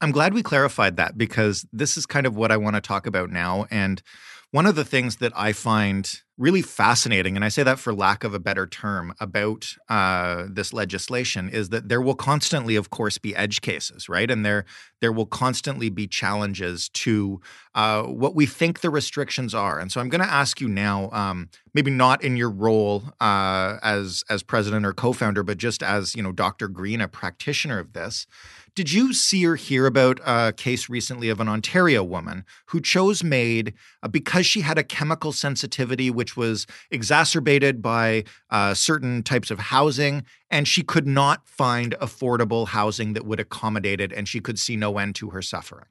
I'm 0.01 0.11
glad 0.11 0.35
we 0.35 0.43
clarified 0.43 0.97
that 0.97 1.17
because 1.17 1.65
this 1.73 1.97
is 1.97 2.07
kind 2.07 2.27
of 2.27 2.35
what 2.35 2.51
I 2.51 2.57
want 2.57 2.75
to 2.75 2.81
talk 2.81 3.07
about 3.07 3.31
now. 3.31 3.67
And 3.71 4.03
one 4.51 4.67
of 4.67 4.75
the 4.75 4.85
things 4.85 5.17
that 5.17 5.33
I 5.37 5.53
find 5.53 6.11
really 6.39 6.63
fascinating, 6.63 7.37
and 7.37 7.45
I 7.45 7.49
say 7.49 7.63
that 7.63 7.79
for 7.79 7.95
lack 7.95 8.25
of 8.25 8.35
a 8.35 8.39
better 8.39 8.67
term, 8.67 9.15
about 9.21 9.77
uh, 9.89 10.47
this 10.49 10.73
legislation 10.73 11.49
is 11.49 11.69
that 11.69 11.89
there 11.89 12.01
will 12.01 12.15
constantly, 12.15 12.77
of 12.77 12.91
course, 12.91 13.19
be 13.19 13.37
edge 13.37 13.61
cases, 13.61 14.09
right? 14.09 14.31
And 14.31 14.45
there 14.45 14.65
there 15.01 15.13
will 15.13 15.27
constantly 15.27 15.91
be 15.91 16.07
challenges 16.07 16.89
to 16.91 17.41
uh, 17.75 18.05
what 18.05 18.35
we 18.35 18.47
think 18.47 18.81
the 18.81 18.91
restrictions 18.91 19.55
are. 19.55 19.79
And 19.79 19.91
so 19.91 20.01
I'm 20.01 20.09
going 20.09 20.23
to 20.23 20.33
ask 20.33 20.61
you 20.61 20.69
now, 20.69 21.11
um, 21.11 21.49
maybe 21.75 21.91
not 21.91 22.23
in 22.23 22.37
your 22.37 22.51
role 22.51 23.03
uh, 23.21 23.79
as 23.83 24.25
as 24.31 24.43
president 24.43 24.87
or 24.87 24.93
co-founder, 24.93 25.43
but 25.43 25.59
just 25.59 25.83
as 25.83 26.15
you 26.15 26.23
know, 26.23 26.33
Dr. 26.33 26.69
Green, 26.69 27.01
a 27.01 27.09
practitioner 27.09 27.79
of 27.79 27.93
this. 27.93 28.27
Did 28.75 28.91
you 28.91 29.13
see 29.13 29.45
or 29.45 29.57
hear 29.57 29.85
about 29.85 30.19
a 30.25 30.55
case 30.57 30.89
recently 30.89 31.29
of 31.29 31.41
an 31.41 31.49
Ontario 31.49 32.03
woman 32.03 32.45
who 32.67 32.81
chose 32.81 33.23
MAID 33.23 33.75
uh, 34.03 34.09
because 34.09 34.47
she 34.47 34.63
had 34.63 34.79
a 34.79 34.83
chemical 34.83 35.31
sensitivity 35.31 36.11
which 36.23 36.37
was 36.37 36.69
exacerbated 36.93 37.83
by 37.83 38.23
uh, 38.51 38.75
certain 38.75 39.25
types 39.25 39.51
of 39.51 39.59
housing, 39.59 40.25
and 40.53 40.69
she 40.69 40.85
could 40.85 41.05
not 41.05 41.49
find 41.49 41.97
affordable 42.01 42.69
housing 42.69 43.15
that 43.15 43.27
would 43.27 43.41
accommodate 43.41 44.01
it, 44.01 44.13
and 44.13 44.29
she 44.29 44.41
could 44.41 44.57
see 44.57 44.77
no 44.77 44.99
end 44.99 45.17
to 45.17 45.31
her 45.31 45.43
suffering? 45.43 45.87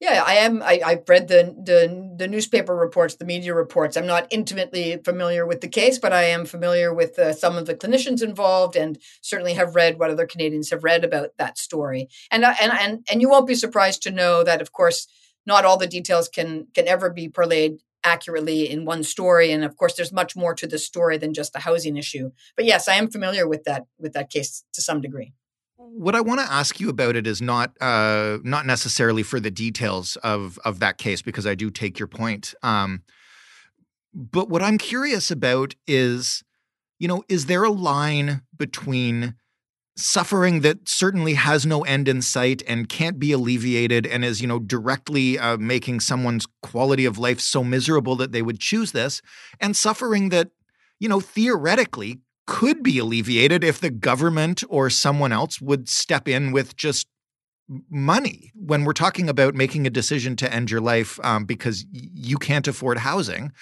Yeah, 0.00 0.24
I 0.26 0.36
am. 0.36 0.62
I, 0.62 0.80
I've 0.82 1.06
read 1.06 1.28
the, 1.28 1.54
the 1.62 2.14
the 2.16 2.26
newspaper 2.26 2.74
reports, 2.74 3.16
the 3.16 3.26
media 3.26 3.52
reports. 3.54 3.98
I'm 3.98 4.06
not 4.06 4.26
intimately 4.30 4.98
familiar 5.04 5.46
with 5.46 5.60
the 5.60 5.68
case, 5.68 5.98
but 5.98 6.14
I 6.14 6.24
am 6.24 6.46
familiar 6.46 6.94
with 6.94 7.18
uh, 7.18 7.34
some 7.34 7.58
of 7.58 7.66
the 7.66 7.74
clinicians 7.74 8.22
involved, 8.22 8.76
and 8.76 8.98
certainly 9.20 9.52
have 9.54 9.74
read 9.74 9.98
what 9.98 10.10
other 10.10 10.26
Canadians 10.26 10.70
have 10.70 10.84
read 10.84 11.04
about 11.04 11.36
that 11.36 11.58
story. 11.58 12.08
And 12.30 12.46
and 12.46 12.72
and 12.72 13.06
and 13.10 13.20
you 13.20 13.28
won't 13.28 13.46
be 13.46 13.54
surprised 13.54 14.02
to 14.04 14.10
know 14.10 14.42
that, 14.42 14.62
of 14.62 14.72
course, 14.72 15.06
not 15.44 15.66
all 15.66 15.76
the 15.76 15.86
details 15.86 16.28
can 16.28 16.66
can 16.74 16.88
ever 16.88 17.10
be 17.10 17.28
parlayed 17.28 17.80
accurately 18.04 18.70
in 18.70 18.84
one 18.84 19.02
story 19.02 19.50
and 19.50 19.64
of 19.64 19.76
course 19.76 19.94
there's 19.94 20.12
much 20.12 20.36
more 20.36 20.54
to 20.54 20.66
the 20.66 20.78
story 20.78 21.16
than 21.16 21.34
just 21.34 21.52
the 21.52 21.60
housing 21.60 21.96
issue 21.96 22.30
but 22.56 22.64
yes 22.64 22.86
i 22.88 22.94
am 22.94 23.10
familiar 23.10 23.48
with 23.48 23.64
that 23.64 23.86
with 23.98 24.12
that 24.12 24.30
case 24.30 24.64
to 24.72 24.82
some 24.82 25.00
degree 25.00 25.32
what 25.76 26.14
I 26.14 26.20
want 26.20 26.40
to 26.40 26.52
ask 26.52 26.80
you 26.80 26.88
about 26.88 27.14
it 27.16 27.26
is 27.26 27.42
not 27.42 27.76
uh, 27.80 28.38
not 28.42 28.66
necessarily 28.66 29.22
for 29.22 29.38
the 29.38 29.50
details 29.50 30.16
of 30.16 30.58
of 30.64 30.80
that 30.80 30.98
case 30.98 31.22
because 31.22 31.46
I 31.46 31.54
do 31.54 31.70
take 31.70 31.98
your 31.98 32.08
point. 32.08 32.54
Um, 32.62 33.02
but 34.14 34.48
what 34.48 34.62
I'm 34.62 34.78
curious 34.78 35.30
about 35.30 35.74
is, 35.86 36.44
you 36.98 37.08
know, 37.08 37.22
is 37.28 37.46
there 37.46 37.64
a 37.64 37.70
line 37.70 38.42
between 38.56 39.34
suffering 39.96 40.60
that 40.60 40.88
certainly 40.88 41.34
has 41.34 41.64
no 41.64 41.82
end 41.82 42.08
in 42.08 42.20
sight 42.20 42.62
and 42.66 42.88
can't 42.88 43.18
be 43.18 43.30
alleviated 43.32 44.06
and 44.06 44.24
is 44.24 44.40
you 44.40 44.46
know 44.46 44.58
directly 44.58 45.38
uh, 45.38 45.56
making 45.56 46.00
someone's 46.00 46.46
quality 46.62 47.04
of 47.04 47.18
life 47.18 47.40
so 47.40 47.62
miserable 47.62 48.16
that 48.16 48.32
they 48.32 48.42
would 48.42 48.58
choose 48.58 48.92
this 48.92 49.22
and 49.60 49.76
suffering 49.76 50.30
that 50.30 50.50
you 50.98 51.08
know 51.08 51.20
theoretically 51.20 52.20
could 52.46 52.82
be 52.82 52.98
alleviated 52.98 53.64
if 53.64 53.80
the 53.80 53.90
government 53.90 54.62
or 54.68 54.90
someone 54.90 55.32
else 55.32 55.60
would 55.60 55.88
step 55.88 56.28
in 56.28 56.52
with 56.52 56.76
just 56.76 57.06
money. 57.90 58.52
When 58.54 58.84
we're 58.84 58.92
talking 58.92 59.28
about 59.28 59.54
making 59.54 59.86
a 59.86 59.90
decision 59.90 60.36
to 60.36 60.52
end 60.52 60.70
your 60.70 60.80
life 60.80 61.18
um, 61.24 61.44
because 61.44 61.86
you 61.90 62.36
can't 62.36 62.68
afford 62.68 62.98
housing 62.98 63.52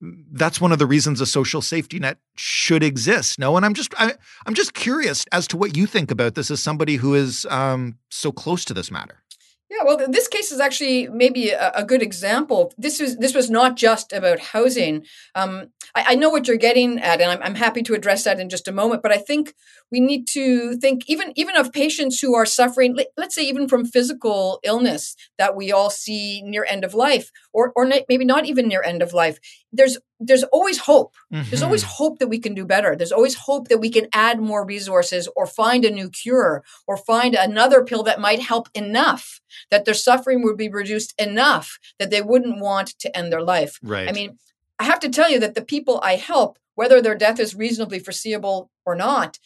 that's 0.00 0.60
one 0.60 0.72
of 0.72 0.78
the 0.78 0.86
reasons 0.86 1.20
a 1.20 1.26
social 1.26 1.60
safety 1.60 1.98
net 1.98 2.18
should 2.34 2.82
exist 2.82 3.38
no 3.38 3.56
and 3.56 3.66
i'm 3.66 3.74
just 3.74 3.94
I, 3.98 4.14
am 4.46 4.54
just 4.54 4.74
curious 4.74 5.24
as 5.32 5.46
to 5.48 5.56
what 5.56 5.76
you 5.76 5.86
think 5.86 6.10
about 6.10 6.34
this 6.34 6.50
as 6.50 6.62
somebody 6.62 6.96
who 6.96 7.14
is 7.14 7.46
um, 7.50 7.98
so 8.08 8.32
close 8.32 8.64
to 8.66 8.74
this 8.74 8.90
matter 8.90 9.22
yeah, 9.70 9.84
well, 9.84 10.08
this 10.08 10.26
case 10.26 10.50
is 10.50 10.58
actually 10.58 11.06
maybe 11.08 11.50
a, 11.50 11.70
a, 11.76 11.84
good 11.84 12.02
example. 12.02 12.74
This 12.76 12.98
was 12.98 13.16
this 13.18 13.36
was 13.36 13.48
not 13.48 13.76
just 13.76 14.12
about 14.12 14.40
housing. 14.40 15.06
Um, 15.36 15.68
I, 15.94 16.06
I, 16.08 16.14
know 16.16 16.28
what 16.28 16.48
you're 16.48 16.56
getting 16.56 16.98
at, 16.98 17.20
and 17.20 17.30
I'm, 17.30 17.40
I'm, 17.40 17.54
happy 17.54 17.82
to 17.84 17.94
address 17.94 18.24
that 18.24 18.40
in 18.40 18.48
just 18.48 18.66
a 18.66 18.72
moment. 18.72 19.00
But 19.00 19.12
I 19.12 19.18
think 19.18 19.54
we 19.92 20.00
need 20.00 20.26
to 20.30 20.76
think 20.78 21.04
even 21.06 21.32
even 21.36 21.56
of 21.56 21.70
patients 21.70 22.18
who 22.18 22.34
are 22.34 22.46
suffering, 22.46 22.98
let's 23.16 23.36
say 23.36 23.44
even 23.44 23.68
from 23.68 23.84
physical 23.84 24.58
illness 24.64 25.14
that 25.38 25.54
we 25.54 25.70
all 25.70 25.88
see 25.88 26.42
near 26.42 26.66
end 26.68 26.82
of 26.82 26.92
life, 26.92 27.30
or 27.52 27.72
or 27.76 27.86
maybe 28.08 28.24
not 28.24 28.46
even 28.46 28.68
near 28.68 28.82
end 28.82 29.02
of 29.02 29.12
life. 29.12 29.38
There's 29.72 29.98
there's 30.18 30.44
always 30.44 30.78
hope. 30.78 31.14
Mm-hmm. 31.32 31.50
There's 31.50 31.62
always 31.62 31.82
mm-hmm. 31.82 31.92
hope 31.94 32.18
that 32.18 32.28
we 32.28 32.38
can 32.38 32.54
do 32.54 32.64
better. 32.64 32.94
There's 32.94 33.12
always 33.12 33.34
hope 33.34 33.68
that 33.68 33.78
we 33.78 33.90
can 33.90 34.08
add 34.12 34.40
more 34.40 34.64
resources 34.64 35.28
or 35.36 35.46
find 35.46 35.84
a 35.84 35.90
new 35.90 36.10
cure 36.10 36.62
or 36.86 36.96
find 36.96 37.34
another 37.34 37.84
pill 37.84 38.02
that 38.04 38.20
might 38.20 38.40
help 38.40 38.68
enough 38.74 39.40
that 39.70 39.84
their 39.84 39.94
suffering 39.94 40.42
would 40.42 40.56
be 40.56 40.68
reduced 40.68 41.14
enough 41.20 41.78
that 41.98 42.10
they 42.10 42.22
wouldn't 42.22 42.60
want 42.60 42.98
to 42.98 43.16
end 43.16 43.32
their 43.32 43.42
life. 43.42 43.78
Right. 43.82 44.08
I 44.08 44.12
mean, 44.12 44.38
I 44.78 44.84
have 44.84 45.00
to 45.00 45.08
tell 45.08 45.30
you 45.30 45.38
that 45.40 45.54
the 45.54 45.64
people 45.64 46.00
I 46.02 46.16
help, 46.16 46.58
whether 46.74 47.02
their 47.02 47.14
death 47.14 47.38
is 47.38 47.54
reasonably 47.54 47.98
foreseeable 47.98 48.70
or 48.86 48.94
not, 48.94 49.38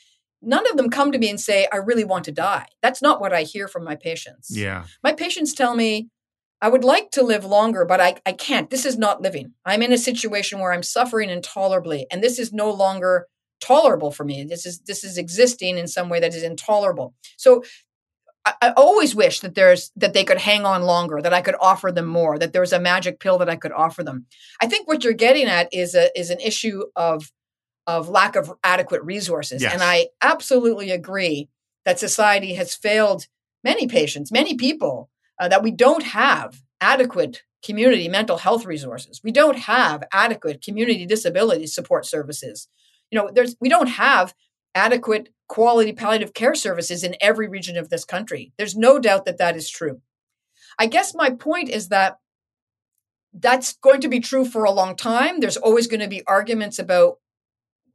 none 0.44 0.68
of 0.70 0.76
them 0.76 0.90
come 0.90 1.10
to 1.12 1.18
me 1.18 1.30
and 1.30 1.40
say, 1.40 1.66
I 1.72 1.76
really 1.76 2.04
want 2.04 2.24
to 2.26 2.32
die. 2.32 2.66
That's 2.82 3.02
not 3.02 3.20
what 3.20 3.32
I 3.32 3.42
hear 3.42 3.66
from 3.66 3.84
my 3.84 3.96
patients. 3.96 4.56
Yeah. 4.56 4.84
My 5.02 5.12
patients 5.12 5.54
tell 5.54 5.74
me, 5.74 6.08
I 6.60 6.68
would 6.68 6.84
like 6.84 7.10
to 7.12 7.22
live 7.22 7.44
longer, 7.44 7.84
but 7.84 8.00
I, 8.00 8.16
I 8.24 8.32
can't. 8.32 8.70
This 8.70 8.86
is 8.86 8.96
not 8.96 9.20
living. 9.20 9.52
I'm 9.64 9.82
in 9.82 9.92
a 9.92 9.98
situation 9.98 10.60
where 10.60 10.72
I'm 10.72 10.82
suffering 10.82 11.28
intolerably, 11.30 12.06
and 12.10 12.22
this 12.22 12.38
is 12.38 12.52
no 12.52 12.70
longer 12.70 13.26
tolerable 13.60 14.10
for 14.10 14.24
me. 14.24 14.44
This 14.44 14.66
is 14.66 14.80
this 14.80 15.04
is 15.04 15.18
existing 15.18 15.78
in 15.78 15.86
some 15.86 16.08
way 16.08 16.20
that 16.20 16.34
is 16.34 16.42
intolerable. 16.42 17.14
So 17.36 17.64
I, 18.44 18.54
I 18.60 18.70
always 18.76 19.14
wish 19.14 19.40
that 19.40 19.54
there's 19.54 19.90
that 19.96 20.14
they 20.14 20.24
could 20.24 20.38
hang 20.38 20.64
on 20.64 20.82
longer, 20.82 21.20
that 21.20 21.34
I 21.34 21.42
could 21.42 21.56
offer 21.60 21.90
them 21.90 22.06
more, 22.06 22.38
that 22.38 22.52
there 22.52 22.60
was 22.60 22.72
a 22.72 22.80
magic 22.80 23.20
pill 23.20 23.38
that 23.38 23.48
I 23.48 23.56
could 23.56 23.72
offer 23.72 24.02
them. 24.02 24.26
I 24.60 24.66
think 24.66 24.86
what 24.86 25.04
you're 25.04 25.12
getting 25.12 25.46
at 25.46 25.68
is 25.72 25.94
a 25.94 26.16
is 26.18 26.30
an 26.30 26.40
issue 26.40 26.84
of 26.96 27.30
of 27.86 28.08
lack 28.08 28.36
of 28.36 28.52
adequate 28.62 29.02
resources. 29.02 29.62
Yes. 29.62 29.72
And 29.74 29.82
I 29.82 30.08
absolutely 30.22 30.90
agree 30.90 31.48
that 31.84 31.98
society 31.98 32.54
has 32.54 32.74
failed 32.74 33.26
many 33.62 33.86
patients, 33.86 34.32
many 34.32 34.54
people, 34.54 35.10
uh, 35.44 35.48
that 35.48 35.62
we 35.62 35.70
don't 35.70 36.04
have 36.04 36.62
adequate 36.80 37.42
community 37.62 38.08
mental 38.08 38.38
health 38.38 38.64
resources. 38.64 39.20
We 39.22 39.30
don't 39.30 39.58
have 39.58 40.02
adequate 40.10 40.62
community 40.62 41.04
disability 41.04 41.66
support 41.66 42.06
services. 42.06 42.66
You 43.10 43.18
know, 43.18 43.30
there's 43.30 43.54
we 43.60 43.68
don't 43.68 43.88
have 43.88 44.34
adequate 44.74 45.28
quality 45.46 45.92
palliative 45.92 46.32
care 46.32 46.54
services 46.54 47.04
in 47.04 47.14
every 47.20 47.46
region 47.46 47.76
of 47.76 47.90
this 47.90 48.06
country. 48.06 48.52
There's 48.56 48.74
no 48.74 48.98
doubt 48.98 49.26
that 49.26 49.36
that 49.36 49.54
is 49.54 49.68
true. 49.68 50.00
I 50.78 50.86
guess 50.86 51.14
my 51.14 51.28
point 51.28 51.68
is 51.68 51.88
that 51.88 52.16
that's 53.34 53.76
going 53.76 54.00
to 54.00 54.08
be 54.08 54.20
true 54.20 54.46
for 54.46 54.64
a 54.64 54.70
long 54.70 54.96
time. 54.96 55.40
There's 55.40 55.58
always 55.58 55.88
going 55.88 56.00
to 56.00 56.08
be 56.08 56.26
arguments 56.26 56.78
about 56.78 57.18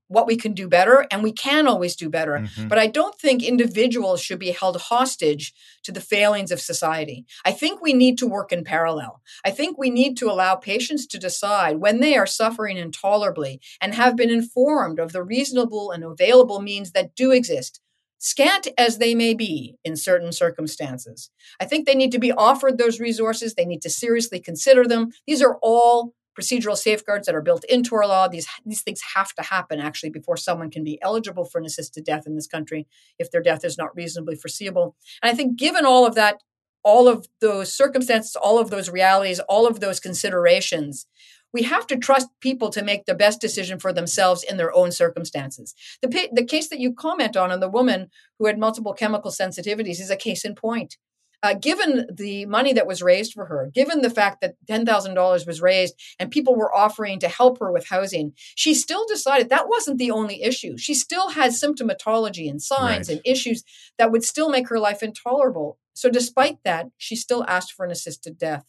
what 0.09 0.27
we 0.27 0.35
can 0.35 0.53
do 0.53 0.67
better, 0.67 1.05
and 1.09 1.23
we 1.23 1.31
can 1.31 1.67
always 1.67 1.95
do 1.95 2.09
better. 2.09 2.39
Mm-hmm. 2.39 2.67
But 2.67 2.79
I 2.79 2.87
don't 2.87 3.17
think 3.17 3.41
individuals 3.41 4.21
should 4.21 4.39
be 4.39 4.51
held 4.51 4.75
hostage 4.81 5.53
to 5.83 5.91
the 5.91 6.01
failings 6.01 6.51
of 6.51 6.59
society. 6.59 7.25
I 7.45 7.51
think 7.51 7.81
we 7.81 7.93
need 7.93 8.17
to 8.17 8.27
work 8.27 8.51
in 8.51 8.63
parallel. 8.63 9.21
I 9.45 9.51
think 9.51 9.77
we 9.77 9.89
need 9.89 10.17
to 10.17 10.29
allow 10.29 10.55
patients 10.55 11.05
to 11.07 11.19
decide 11.19 11.77
when 11.77 11.99
they 12.01 12.17
are 12.17 12.25
suffering 12.25 12.77
intolerably 12.77 13.61
and 13.79 13.93
have 13.93 14.17
been 14.17 14.31
informed 14.31 14.99
of 14.99 15.13
the 15.13 15.23
reasonable 15.23 15.91
and 15.91 16.03
available 16.03 16.59
means 16.59 16.91
that 16.91 17.15
do 17.15 17.31
exist. 17.31 17.79
Scant 18.21 18.67
as 18.77 18.97
they 18.97 19.15
may 19.15 19.33
be 19.33 19.77
in 19.85 19.95
certain 19.95 20.33
circumstances. 20.33 21.29
I 21.61 21.65
think 21.65 21.85
they 21.85 21.95
need 21.95 22.11
to 22.11 22.19
be 22.19 22.33
offered 22.33 22.77
those 22.77 22.99
resources. 22.99 23.53
They 23.53 23.63
need 23.63 23.81
to 23.83 23.89
seriously 23.89 24.41
consider 24.41 24.85
them. 24.85 25.11
These 25.25 25.41
are 25.41 25.57
all 25.61 26.13
procedural 26.37 26.77
safeguards 26.77 27.25
that 27.25 27.35
are 27.35 27.41
built 27.41 27.63
into 27.65 27.95
our 27.95 28.07
law. 28.07 28.27
These 28.27 28.47
these 28.65 28.81
things 28.81 29.01
have 29.15 29.33
to 29.35 29.43
happen 29.43 29.79
actually 29.79 30.09
before 30.09 30.37
someone 30.37 30.71
can 30.71 30.83
be 30.83 31.01
eligible 31.01 31.45
for 31.45 31.59
an 31.59 31.65
assisted 31.65 32.03
death 32.05 32.25
in 32.25 32.35
this 32.35 32.47
country 32.47 32.87
if 33.17 33.31
their 33.31 33.41
death 33.41 33.65
is 33.65 33.77
not 33.77 33.95
reasonably 33.95 34.35
foreseeable. 34.35 34.95
And 35.21 35.31
I 35.31 35.35
think 35.35 35.57
given 35.57 35.85
all 35.85 36.05
of 36.05 36.15
that, 36.15 36.41
all 36.83 37.07
of 37.07 37.27
those 37.41 37.73
circumstances, 37.73 38.35
all 38.35 38.59
of 38.59 38.69
those 38.69 38.89
realities, 38.89 39.39
all 39.41 39.67
of 39.67 39.79
those 39.79 39.99
considerations, 39.99 41.05
we 41.51 41.63
have 41.63 41.87
to 41.87 41.97
trust 41.97 42.27
people 42.39 42.69
to 42.69 42.83
make 42.83 43.05
the 43.05 43.15
best 43.15 43.41
decision 43.41 43.79
for 43.79 43.91
themselves 43.91 44.43
in 44.43 44.57
their 44.57 44.73
own 44.73 44.91
circumstances. 44.91 45.73
The, 46.01 46.29
the 46.31 46.45
case 46.45 46.69
that 46.69 46.79
you 46.79 46.93
comment 46.93 47.35
on, 47.35 47.51
on 47.51 47.59
the 47.59 47.69
woman 47.69 48.09
who 48.37 48.45
had 48.45 48.59
multiple 48.59 48.93
chemical 48.93 49.31
sensitivities, 49.31 49.99
is 49.99 50.11
a 50.11 50.15
case 50.15 50.45
in 50.45 50.55
point 50.55 50.97
uh, 51.41 51.53
given 51.53 52.05
the 52.11 52.45
money 52.45 52.73
that 52.73 52.87
was 52.87 53.01
raised 53.01 53.33
for 53.33 53.45
her, 53.45 53.69
given 53.73 54.01
the 54.01 54.09
fact 54.09 54.41
that 54.41 54.55
$10,000 54.69 55.47
was 55.47 55.61
raised 55.61 55.95
and 56.19 56.31
people 56.31 56.55
were 56.55 56.75
offering 56.75 57.19
to 57.19 57.29
help 57.29 57.59
her 57.59 57.71
with 57.71 57.87
housing, 57.87 58.33
she 58.55 58.73
still 58.73 59.05
decided 59.07 59.49
that 59.49 59.69
wasn't 59.69 59.97
the 59.97 60.11
only 60.11 60.43
issue. 60.43 60.77
She 60.77 60.93
still 60.93 61.29
had 61.29 61.51
symptomatology 61.51 62.49
and 62.49 62.61
signs 62.61 63.07
right. 63.07 63.15
and 63.15 63.21
issues 63.25 63.63
that 63.97 64.11
would 64.11 64.23
still 64.23 64.49
make 64.49 64.67
her 64.69 64.79
life 64.79 65.01
intolerable. 65.01 65.77
So, 65.93 66.09
despite 66.09 66.59
that, 66.63 66.87
she 66.97 67.15
still 67.15 67.45
asked 67.47 67.73
for 67.73 67.85
an 67.85 67.91
assisted 67.91 68.37
death. 68.37 68.65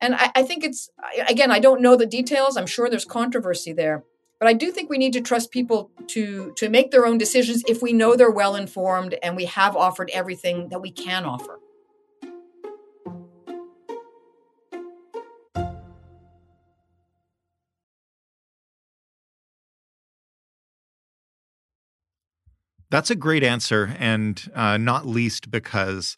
And 0.00 0.14
I, 0.14 0.30
I 0.34 0.42
think 0.42 0.64
it's, 0.64 0.90
again, 1.28 1.50
I 1.50 1.58
don't 1.58 1.80
know 1.80 1.96
the 1.96 2.06
details. 2.06 2.56
I'm 2.56 2.66
sure 2.66 2.90
there's 2.90 3.04
controversy 3.04 3.72
there 3.72 4.04
but 4.40 4.48
i 4.48 4.52
do 4.52 4.70
think 4.70 4.90
we 4.90 4.98
need 4.98 5.12
to 5.12 5.20
trust 5.20 5.50
people 5.50 5.90
to 6.08 6.52
to 6.56 6.68
make 6.68 6.90
their 6.90 7.06
own 7.06 7.16
decisions 7.16 7.62
if 7.68 7.80
we 7.80 7.92
know 7.92 8.16
they're 8.16 8.30
well 8.30 8.56
informed 8.56 9.14
and 9.22 9.36
we 9.36 9.44
have 9.46 9.76
offered 9.76 10.10
everything 10.12 10.68
that 10.70 10.80
we 10.80 10.90
can 10.90 11.24
offer 11.24 11.60
That's 22.94 23.10
a 23.10 23.16
great 23.16 23.42
answer, 23.42 23.96
and 23.98 24.40
uh, 24.54 24.76
not 24.76 25.04
least 25.04 25.50
because 25.50 26.16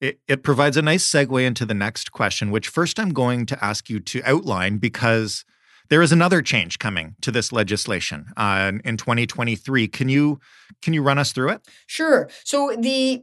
it, 0.00 0.18
it 0.26 0.42
provides 0.42 0.76
a 0.76 0.82
nice 0.82 1.08
segue 1.08 1.46
into 1.46 1.64
the 1.64 1.72
next 1.72 2.10
question, 2.10 2.50
which 2.50 2.66
first 2.66 2.98
I'm 2.98 3.10
going 3.10 3.46
to 3.46 3.64
ask 3.64 3.88
you 3.88 4.00
to 4.00 4.22
outline 4.24 4.78
because 4.78 5.44
there 5.88 6.02
is 6.02 6.10
another 6.10 6.42
change 6.42 6.80
coming 6.80 7.14
to 7.20 7.30
this 7.30 7.52
legislation 7.52 8.26
uh, 8.36 8.72
in 8.84 8.96
2023. 8.96 9.86
Can 9.86 10.08
you 10.08 10.40
can 10.82 10.92
you 10.92 11.00
run 11.00 11.16
us 11.16 11.30
through 11.30 11.50
it? 11.50 11.60
Sure. 11.86 12.28
So 12.42 12.74
the 12.76 13.22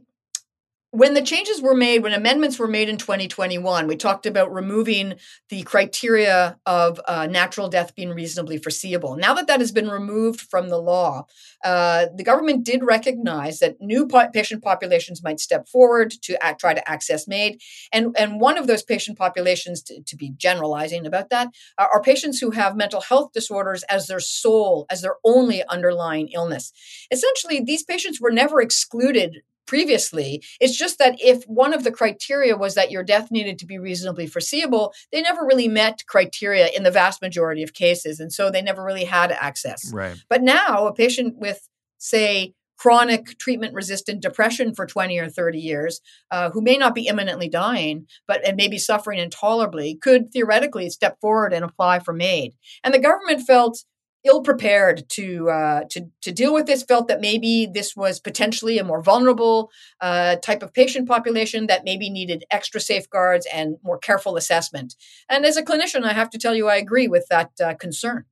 when 0.94 1.14
the 1.14 1.22
changes 1.22 1.60
were 1.60 1.74
made, 1.74 2.04
when 2.04 2.12
amendments 2.12 2.56
were 2.56 2.68
made 2.68 2.88
in 2.88 2.96
2021, 2.96 3.88
we 3.88 3.96
talked 3.96 4.26
about 4.26 4.54
removing 4.54 5.14
the 5.48 5.64
criteria 5.64 6.56
of 6.66 7.00
uh, 7.08 7.26
natural 7.26 7.68
death 7.68 7.96
being 7.96 8.10
reasonably 8.10 8.58
foreseeable. 8.58 9.16
Now 9.16 9.34
that 9.34 9.48
that 9.48 9.58
has 9.58 9.72
been 9.72 9.90
removed 9.90 10.42
from 10.42 10.68
the 10.68 10.78
law, 10.78 11.26
uh, 11.64 12.06
the 12.14 12.22
government 12.22 12.62
did 12.62 12.84
recognize 12.84 13.58
that 13.58 13.80
new 13.80 14.06
po- 14.06 14.28
patient 14.32 14.62
populations 14.62 15.20
might 15.20 15.40
step 15.40 15.66
forward 15.66 16.12
to 16.22 16.40
act, 16.40 16.60
try 16.60 16.74
to 16.74 16.88
access 16.88 17.26
MAID. 17.26 17.60
And, 17.92 18.14
and 18.16 18.40
one 18.40 18.56
of 18.56 18.68
those 18.68 18.84
patient 18.84 19.18
populations, 19.18 19.82
to, 19.84 20.00
to 20.00 20.16
be 20.16 20.30
generalizing 20.36 21.06
about 21.06 21.30
that, 21.30 21.48
are 21.76 22.02
patients 22.02 22.38
who 22.38 22.52
have 22.52 22.76
mental 22.76 23.00
health 23.00 23.32
disorders 23.32 23.82
as 23.90 24.06
their 24.06 24.20
sole, 24.20 24.86
as 24.88 25.02
their 25.02 25.16
only 25.24 25.64
underlying 25.68 26.28
illness. 26.28 26.72
Essentially, 27.10 27.60
these 27.60 27.82
patients 27.82 28.20
were 28.20 28.30
never 28.30 28.60
excluded 28.60 29.42
previously. 29.66 30.42
It's 30.60 30.76
just 30.76 30.98
that 30.98 31.16
if 31.20 31.44
one 31.44 31.72
of 31.72 31.84
the 31.84 31.92
criteria 31.92 32.56
was 32.56 32.74
that 32.74 32.90
your 32.90 33.02
death 33.02 33.30
needed 33.30 33.58
to 33.58 33.66
be 33.66 33.78
reasonably 33.78 34.26
foreseeable, 34.26 34.92
they 35.12 35.22
never 35.22 35.44
really 35.44 35.68
met 35.68 36.04
criteria 36.06 36.68
in 36.68 36.82
the 36.82 36.90
vast 36.90 37.22
majority 37.22 37.62
of 37.62 37.74
cases. 37.74 38.20
And 38.20 38.32
so 38.32 38.50
they 38.50 38.62
never 38.62 38.84
really 38.84 39.04
had 39.04 39.32
access. 39.32 39.92
Right. 39.92 40.16
But 40.28 40.42
now 40.42 40.86
a 40.86 40.94
patient 40.94 41.36
with, 41.38 41.68
say, 41.98 42.54
chronic 42.76 43.38
treatment 43.38 43.74
resistant 43.74 44.20
depression 44.20 44.74
for 44.74 44.86
20 44.86 45.18
or 45.18 45.28
30 45.28 45.58
years 45.58 46.00
uh, 46.30 46.50
who 46.50 46.60
may 46.60 46.76
not 46.76 46.94
be 46.94 47.06
imminently 47.06 47.48
dying 47.48 48.06
but 48.26 48.44
and 48.46 48.56
may 48.56 48.68
be 48.68 48.78
suffering 48.78 49.18
intolerably 49.18 49.94
could 49.94 50.32
theoretically 50.32 50.90
step 50.90 51.16
forward 51.20 51.52
and 51.52 51.64
apply 51.64 52.00
for 52.00 52.12
MAID 52.12 52.52
and 52.82 52.92
the 52.92 52.98
government 52.98 53.40
felt 53.46 53.84
ill 54.24 54.42
prepared 54.42 55.08
to 55.10 55.50
uh, 55.50 55.84
to 55.90 56.08
to 56.22 56.32
deal 56.32 56.52
with 56.54 56.66
this. 56.66 56.82
Felt 56.82 57.08
that 57.08 57.20
maybe 57.20 57.66
this 57.66 57.94
was 57.94 58.20
potentially 58.20 58.78
a 58.78 58.84
more 58.84 59.02
vulnerable 59.02 59.70
uh, 60.00 60.36
type 60.36 60.62
of 60.62 60.72
patient 60.72 61.08
population 61.08 61.66
that 61.66 61.84
maybe 61.84 62.10
needed 62.10 62.44
extra 62.50 62.80
safeguards 62.80 63.46
and 63.52 63.76
more 63.82 63.98
careful 63.98 64.36
assessment. 64.36 64.94
And 65.28 65.44
as 65.44 65.56
a 65.56 65.62
clinician, 65.62 66.04
I 66.04 66.12
have 66.12 66.30
to 66.30 66.38
tell 66.38 66.54
you, 66.54 66.68
I 66.68 66.76
agree 66.76 67.08
with 67.08 67.26
that 67.30 67.50
uh, 67.62 67.74
concern. 67.74 68.24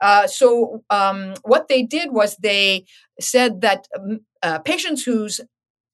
Uh, 0.00 0.26
so 0.26 0.84
um, 0.90 1.34
what 1.42 1.68
they 1.68 1.82
did 1.82 2.12
was 2.12 2.36
they 2.36 2.84
said 3.20 3.60
that 3.62 3.88
um, 3.96 4.20
uh, 4.42 4.58
patients 4.60 5.04
whose 5.04 5.40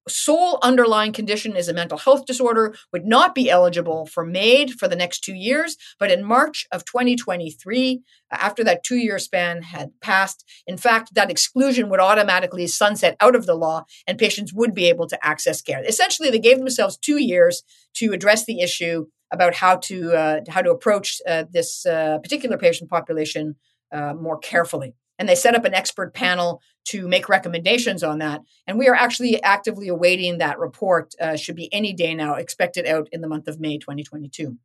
sole 0.09 0.59
underlying 0.63 1.13
condition 1.13 1.57
is 1.57 1.69
a 1.69 1.75
mental 1.75 1.99
health 1.99 2.27
disorder 2.27 2.75
would 2.93 3.07
not 3.07 3.35
be 3.35 3.51
eligible 3.51 4.07
for 4.07 4.25
MAID 4.25 4.73
for 4.73 4.89
the 4.89 4.97
next 4.97 5.21
two 5.21 5.35
years. 5.35 5.77
But 5.99 6.11
in 6.11 6.25
March 6.25 6.67
of 6.73 6.85
2023, 6.85 8.03
after 8.31 8.65
that 8.65 8.85
two 8.85 8.97
year 8.97 9.19
span 9.19 9.63
had 9.63 9.91
passed, 10.01 10.45
in 10.67 10.77
fact, 10.77 11.15
that 11.15 11.31
exclusion 11.31 11.89
would 11.89 12.01
automatically 12.01 12.67
sunset 12.67 13.17
out 13.21 13.35
of 13.35 13.47
the 13.47 13.55
law 13.55 13.85
and 14.07 14.19
patients 14.19 14.53
would 14.53 14.75
be 14.75 14.89
able 14.89 15.07
to 15.09 15.27
access 15.27 15.63
care. 15.63 15.83
Essentially, 15.87 16.31
they 16.31 16.39
gave 16.39 16.59
themselves 16.59 16.97
two 16.97 17.23
years 17.23 17.63
to 17.95 18.13
address 18.13 18.45
the 18.45 18.61
issue 18.61 19.07
about 19.33 19.55
how 19.55 19.77
to 19.77 20.13
uh, 20.13 20.41
how 20.49 20.63
to 20.63 20.71
approach 20.71 21.21
uh, 21.27 21.45
this 21.51 21.87
uh, 21.87 22.19
particular 22.19 22.59
patient 22.59 22.91
population 22.91 23.57
uh, 23.93 24.15
more 24.15 24.39
carefully 24.39 24.95
and 25.19 25.29
they 25.29 25.35
set 25.35 25.55
up 25.55 25.65
an 25.65 25.75
expert 25.75 26.15
panel 26.15 26.61
to 26.87 27.09
make 27.09 27.29
recommendations 27.29 28.03
on 28.03 28.19
that. 28.19 28.43
And 28.67 28.79
we 28.79 28.89
are 28.89 28.95
actually 28.95 29.43
actively 29.43 29.89
awaiting 29.89 30.39
that 30.39 30.59
report. 30.59 31.15
Uh, 31.21 31.37
should 31.37 31.57
be 31.57 31.73
any 31.73 31.93
day 31.93 32.15
now, 32.15 32.35
expected 32.35 32.87
out 32.87 33.09
in 33.13 33.21
the 33.21 33.29
month 33.29 33.49
of 33.49 33.61
May 33.61 33.79
2022. 33.79 34.57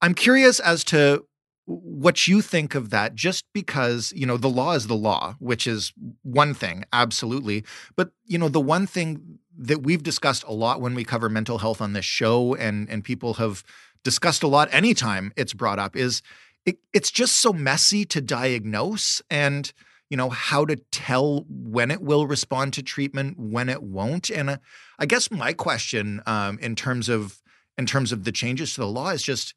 I'm 0.00 0.14
curious 0.14 0.60
as 0.60 0.84
to 0.84 1.24
what 1.68 2.26
you 2.26 2.40
think 2.40 2.74
of 2.74 2.88
that 2.90 3.14
just 3.14 3.44
because 3.52 4.10
you 4.16 4.24
know 4.24 4.38
the 4.38 4.48
law 4.48 4.72
is 4.72 4.86
the 4.86 4.96
law 4.96 5.36
which 5.38 5.66
is 5.66 5.92
one 6.22 6.54
thing 6.54 6.82
absolutely 6.94 7.62
but 7.94 8.10
you 8.24 8.38
know 8.38 8.48
the 8.48 8.60
one 8.60 8.86
thing 8.86 9.38
that 9.54 9.82
we've 9.82 10.02
discussed 10.02 10.42
a 10.44 10.52
lot 10.52 10.80
when 10.80 10.94
we 10.94 11.04
cover 11.04 11.28
mental 11.28 11.58
health 11.58 11.82
on 11.82 11.92
this 11.92 12.06
show 12.06 12.54
and 12.54 12.88
and 12.88 13.04
people 13.04 13.34
have 13.34 13.62
discussed 14.02 14.42
a 14.42 14.48
lot 14.48 14.72
anytime 14.72 15.30
it's 15.36 15.52
brought 15.52 15.78
up 15.78 15.94
is 15.94 16.22
it, 16.64 16.78
it's 16.94 17.10
just 17.10 17.36
so 17.36 17.52
messy 17.52 18.06
to 18.06 18.22
diagnose 18.22 19.20
and 19.28 19.72
you 20.10 20.16
know 20.16 20.30
how 20.30 20.64
to 20.64 20.76
tell 20.90 21.44
when 21.48 21.90
it 21.90 22.00
will 22.00 22.26
respond 22.26 22.72
to 22.74 22.82
treatment 22.82 23.38
when 23.38 23.68
it 23.68 23.82
won't 23.82 24.30
and 24.30 24.50
uh, 24.50 24.56
i 24.98 25.06
guess 25.06 25.30
my 25.30 25.52
question 25.52 26.22
um, 26.26 26.58
in 26.60 26.74
terms 26.74 27.08
of 27.08 27.42
in 27.76 27.86
terms 27.86 28.12
of 28.12 28.24
the 28.24 28.32
changes 28.32 28.74
to 28.74 28.80
the 28.80 28.86
law 28.86 29.10
is 29.10 29.22
just 29.22 29.54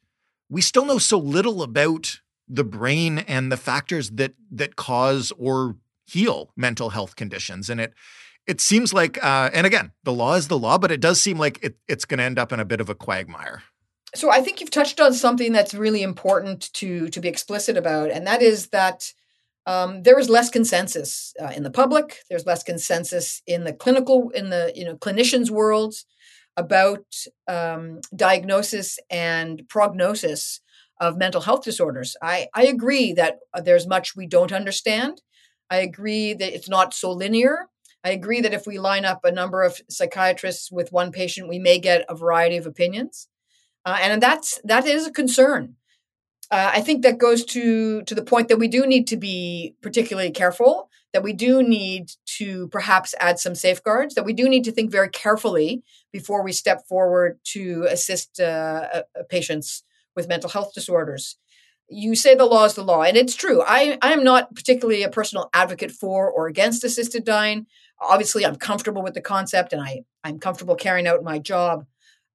we 0.50 0.62
still 0.62 0.86
know 0.86 0.98
so 0.98 1.18
little 1.18 1.64
about 1.64 2.20
the 2.48 2.64
brain 2.64 3.20
and 3.20 3.52
the 3.52 3.58
factors 3.58 4.12
that 4.12 4.34
that 4.52 4.76
cause 4.76 5.32
or 5.38 5.78
heal 6.06 6.52
mental 6.56 6.90
health 6.90 7.16
conditions 7.16 7.70
and 7.70 7.80
it 7.80 7.94
it 8.48 8.60
seems 8.60 8.94
like 8.94 9.24
uh, 9.24 9.50
and 9.54 9.66
again 9.66 9.92
the 10.04 10.14
law 10.14 10.36
is 10.36 10.48
the 10.48 10.60
law 10.60 10.78
but 10.78 10.92
it 10.92 11.00
does 11.00 11.22
seem 11.22 11.38
like 11.38 11.60
it, 11.64 11.78
it's 11.88 12.06
going 12.06 12.18
to 12.18 12.24
end 12.24 12.38
up 12.38 12.52
in 12.52 12.60
a 12.60 12.66
bit 12.66 12.82
of 12.82 12.90
a 12.90 12.96
quagmire. 12.96 13.64
So 14.14 14.30
i 14.30 14.42
think 14.42 14.60
you've 14.60 14.72
touched 14.72 15.00
on 15.00 15.14
something 15.14 15.54
that's 15.54 15.74
really 15.74 16.04
important 16.04 16.74
to 16.74 17.08
to 17.10 17.22
be 17.22 17.30
explicit 17.30 17.78
about 17.78 18.12
and 18.12 18.28
that 18.28 18.42
is 18.42 18.68
that 18.68 19.14
um, 19.66 20.04
there 20.04 20.20
is 20.20 20.30
less 20.30 20.50
consensus 20.50 21.34
uh, 21.42 21.52
in 21.56 21.64
the 21.64 21.72
public. 21.72 22.20
There's 22.30 22.46
less 22.46 22.64
consensus 22.64 23.42
in 23.46 23.64
the 23.64 23.74
clinical, 23.74 24.32
in 24.32 24.50
the 24.50 24.72
you 24.76 24.86
know 24.86 24.96
clinicians' 24.96 25.50
worlds 25.50 26.06
about 26.58 27.06
um, 27.48 28.02
diagnosis 28.16 29.00
and 29.10 29.64
prognosis 29.70 30.62
of 31.00 31.18
mental 31.18 31.42
health 31.42 31.64
disorders. 31.64 32.16
I, 32.22 32.48
I 32.54 32.66
agree 32.66 33.14
that 33.14 33.40
uh, 33.54 33.62
there's 33.62 33.88
much 33.88 34.16
we 34.16 34.28
don't 34.28 34.52
understand. 34.52 35.22
I 35.70 35.78
agree 35.78 36.34
that 36.34 36.54
it's 36.54 36.70
not 36.70 36.94
so 36.94 37.12
linear. 37.12 37.68
I 38.04 38.10
agree 38.12 38.42
that 38.42 38.54
if 38.54 38.68
we 38.68 38.80
line 38.80 39.06
up 39.06 39.24
a 39.24 39.32
number 39.32 39.64
of 39.64 39.80
psychiatrists 39.90 40.72
with 40.72 40.92
one 40.92 41.12
patient, 41.12 41.48
we 41.48 41.60
may 41.60 41.80
get 41.80 42.06
a 42.10 42.16
variety 42.16 42.58
of 42.58 42.66
opinions, 42.66 43.28
uh, 43.86 43.98
and 44.02 44.22
that's 44.22 44.60
that 44.64 44.86
is 44.86 45.08
a 45.08 45.12
concern. 45.12 45.76
Uh, 46.52 46.72
I 46.74 46.82
think 46.82 47.02
that 47.04 47.18
goes 47.18 47.46
to 47.46 48.04
to 48.04 48.14
the 48.14 48.24
point 48.24 48.50
that 48.50 48.60
we 48.60 48.68
do 48.68 48.86
need 48.86 49.08
to 49.08 49.18
be 49.18 49.76
particularly 49.82 50.32
careful. 50.32 50.90
That 51.14 51.24
we 51.24 51.34
do 51.34 51.62
need 51.64 52.12
to 52.38 52.68
perhaps 52.70 53.14
add 53.20 53.40
some 53.40 53.56
safeguards. 53.56 54.16
That 54.16 54.26
we 54.26 54.34
do 54.34 54.48
need 54.48 54.64
to 54.66 54.72
think 54.72 54.92
very 54.92 55.10
carefully 55.10 55.84
before 56.12 56.44
we 56.44 56.52
step 56.54 56.88
forward 56.88 57.40
to 57.54 57.88
assist 57.90 58.40
uh, 58.40 59.04
patients 59.30 59.84
with 60.16 60.28
mental 60.28 60.50
health 60.50 60.74
disorders 60.74 61.38
you 61.92 62.16
say 62.16 62.34
the 62.34 62.46
law 62.46 62.64
is 62.64 62.74
the 62.74 62.84
law, 62.84 63.04
and 63.04 63.18
it's 63.18 63.36
true. 63.36 63.62
I, 63.62 63.98
I 64.02 64.14
am 64.14 64.24
not 64.24 64.56
particularly 64.56 65.04
a 65.04 65.10
personal 65.10 65.50
advocate 65.54 65.92
for 65.92 66.32
or 66.32 66.48
against 66.48 66.86
assisted 66.86 67.26
dying. 67.26 67.68
Obviously, 68.00 68.46
I'm 68.46 68.56
comfortable 68.56 69.04
with 69.04 69.14
the 69.14 69.22
concept, 69.22 69.74
and 69.74 69.82
I, 69.82 70.04
I'm 70.24 70.40
comfortable 70.40 70.76
carrying 70.76 71.06
out 71.06 71.24
my 71.24 71.38
job. 71.38 71.86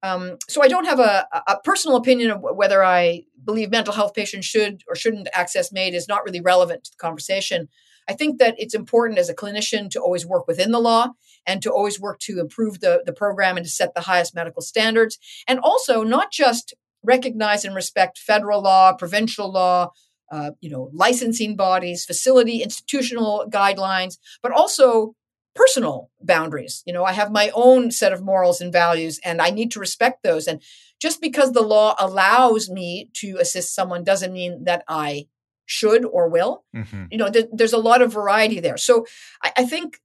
Um, 0.03 0.37
so 0.47 0.61
I 0.61 0.67
don't 0.67 0.85
have 0.85 0.99
a, 0.99 1.27
a, 1.47 1.59
personal 1.63 1.97
opinion 1.97 2.29
of 2.29 2.41
whether 2.41 2.83
I 2.83 3.23
believe 3.43 3.71
mental 3.71 3.93
health 3.93 4.13
patients 4.13 4.45
should 4.45 4.83
or 4.87 4.95
shouldn't 4.95 5.27
access 5.33 5.71
MAID 5.71 5.95
is 5.95 6.07
not 6.07 6.23
really 6.23 6.39
relevant 6.39 6.83
to 6.83 6.91
the 6.91 6.97
conversation. 6.97 7.67
I 8.07 8.13
think 8.13 8.37
that 8.39 8.55
it's 8.57 8.75
important 8.75 9.19
as 9.19 9.27
a 9.27 9.35
clinician 9.35 9.89
to 9.91 9.99
always 9.99 10.25
work 10.25 10.47
within 10.47 10.71
the 10.71 10.79
law 10.79 11.09
and 11.45 11.61
to 11.63 11.71
always 11.71 11.99
work 11.99 12.19
to 12.19 12.39
improve 12.39 12.79
the, 12.79 13.01
the 13.05 13.13
program 13.13 13.57
and 13.57 13.65
to 13.65 13.71
set 13.71 13.95
the 13.95 14.01
highest 14.01 14.35
medical 14.35 14.61
standards. 14.61 15.17
And 15.47 15.59
also 15.59 16.03
not 16.03 16.31
just 16.31 16.73
recognize 17.03 17.65
and 17.65 17.75
respect 17.75 18.19
federal 18.19 18.61
law, 18.61 18.93
provincial 18.93 19.51
law, 19.51 19.91
uh, 20.31 20.51
you 20.61 20.69
know, 20.69 20.89
licensing 20.93 21.55
bodies, 21.55 22.05
facility, 22.05 22.61
institutional 22.61 23.45
guidelines, 23.49 24.17
but 24.41 24.51
also 24.51 25.15
personal 25.57 26.09
boundaries. 26.21 26.83
You 26.85 26.93
know, 26.93 27.03
I 27.03 27.11
have 27.13 27.31
my 27.31 27.51
own 27.53 27.91
set 27.91 28.13
of 28.13 28.23
morals 28.23 28.61
and 28.61 28.71
values, 28.71 29.19
and 29.25 29.41
I 29.41 29.49
need 29.49 29.71
to 29.71 29.79
respect 29.79 30.23
those. 30.23 30.47
And 30.47 30.61
just 31.01 31.19
because 31.19 31.51
the 31.51 31.61
law 31.61 31.95
allows 31.99 32.69
me 32.69 33.09
to 33.15 33.37
assist 33.39 33.75
someone 33.75 34.03
doesn't 34.03 34.31
mean 34.31 34.63
that 34.63 34.83
I 34.87 35.27
should 35.65 36.05
or 36.05 36.29
will. 36.29 36.63
Mm-hmm. 36.75 37.05
You 37.11 37.17
know, 37.17 37.29
th- 37.29 37.49
there's 37.51 37.73
a 37.73 37.77
lot 37.77 38.01
of 38.01 38.13
variety 38.13 38.59
there. 38.59 38.77
So 38.77 39.05
I, 39.43 39.51
I 39.57 39.65
think, 39.65 39.99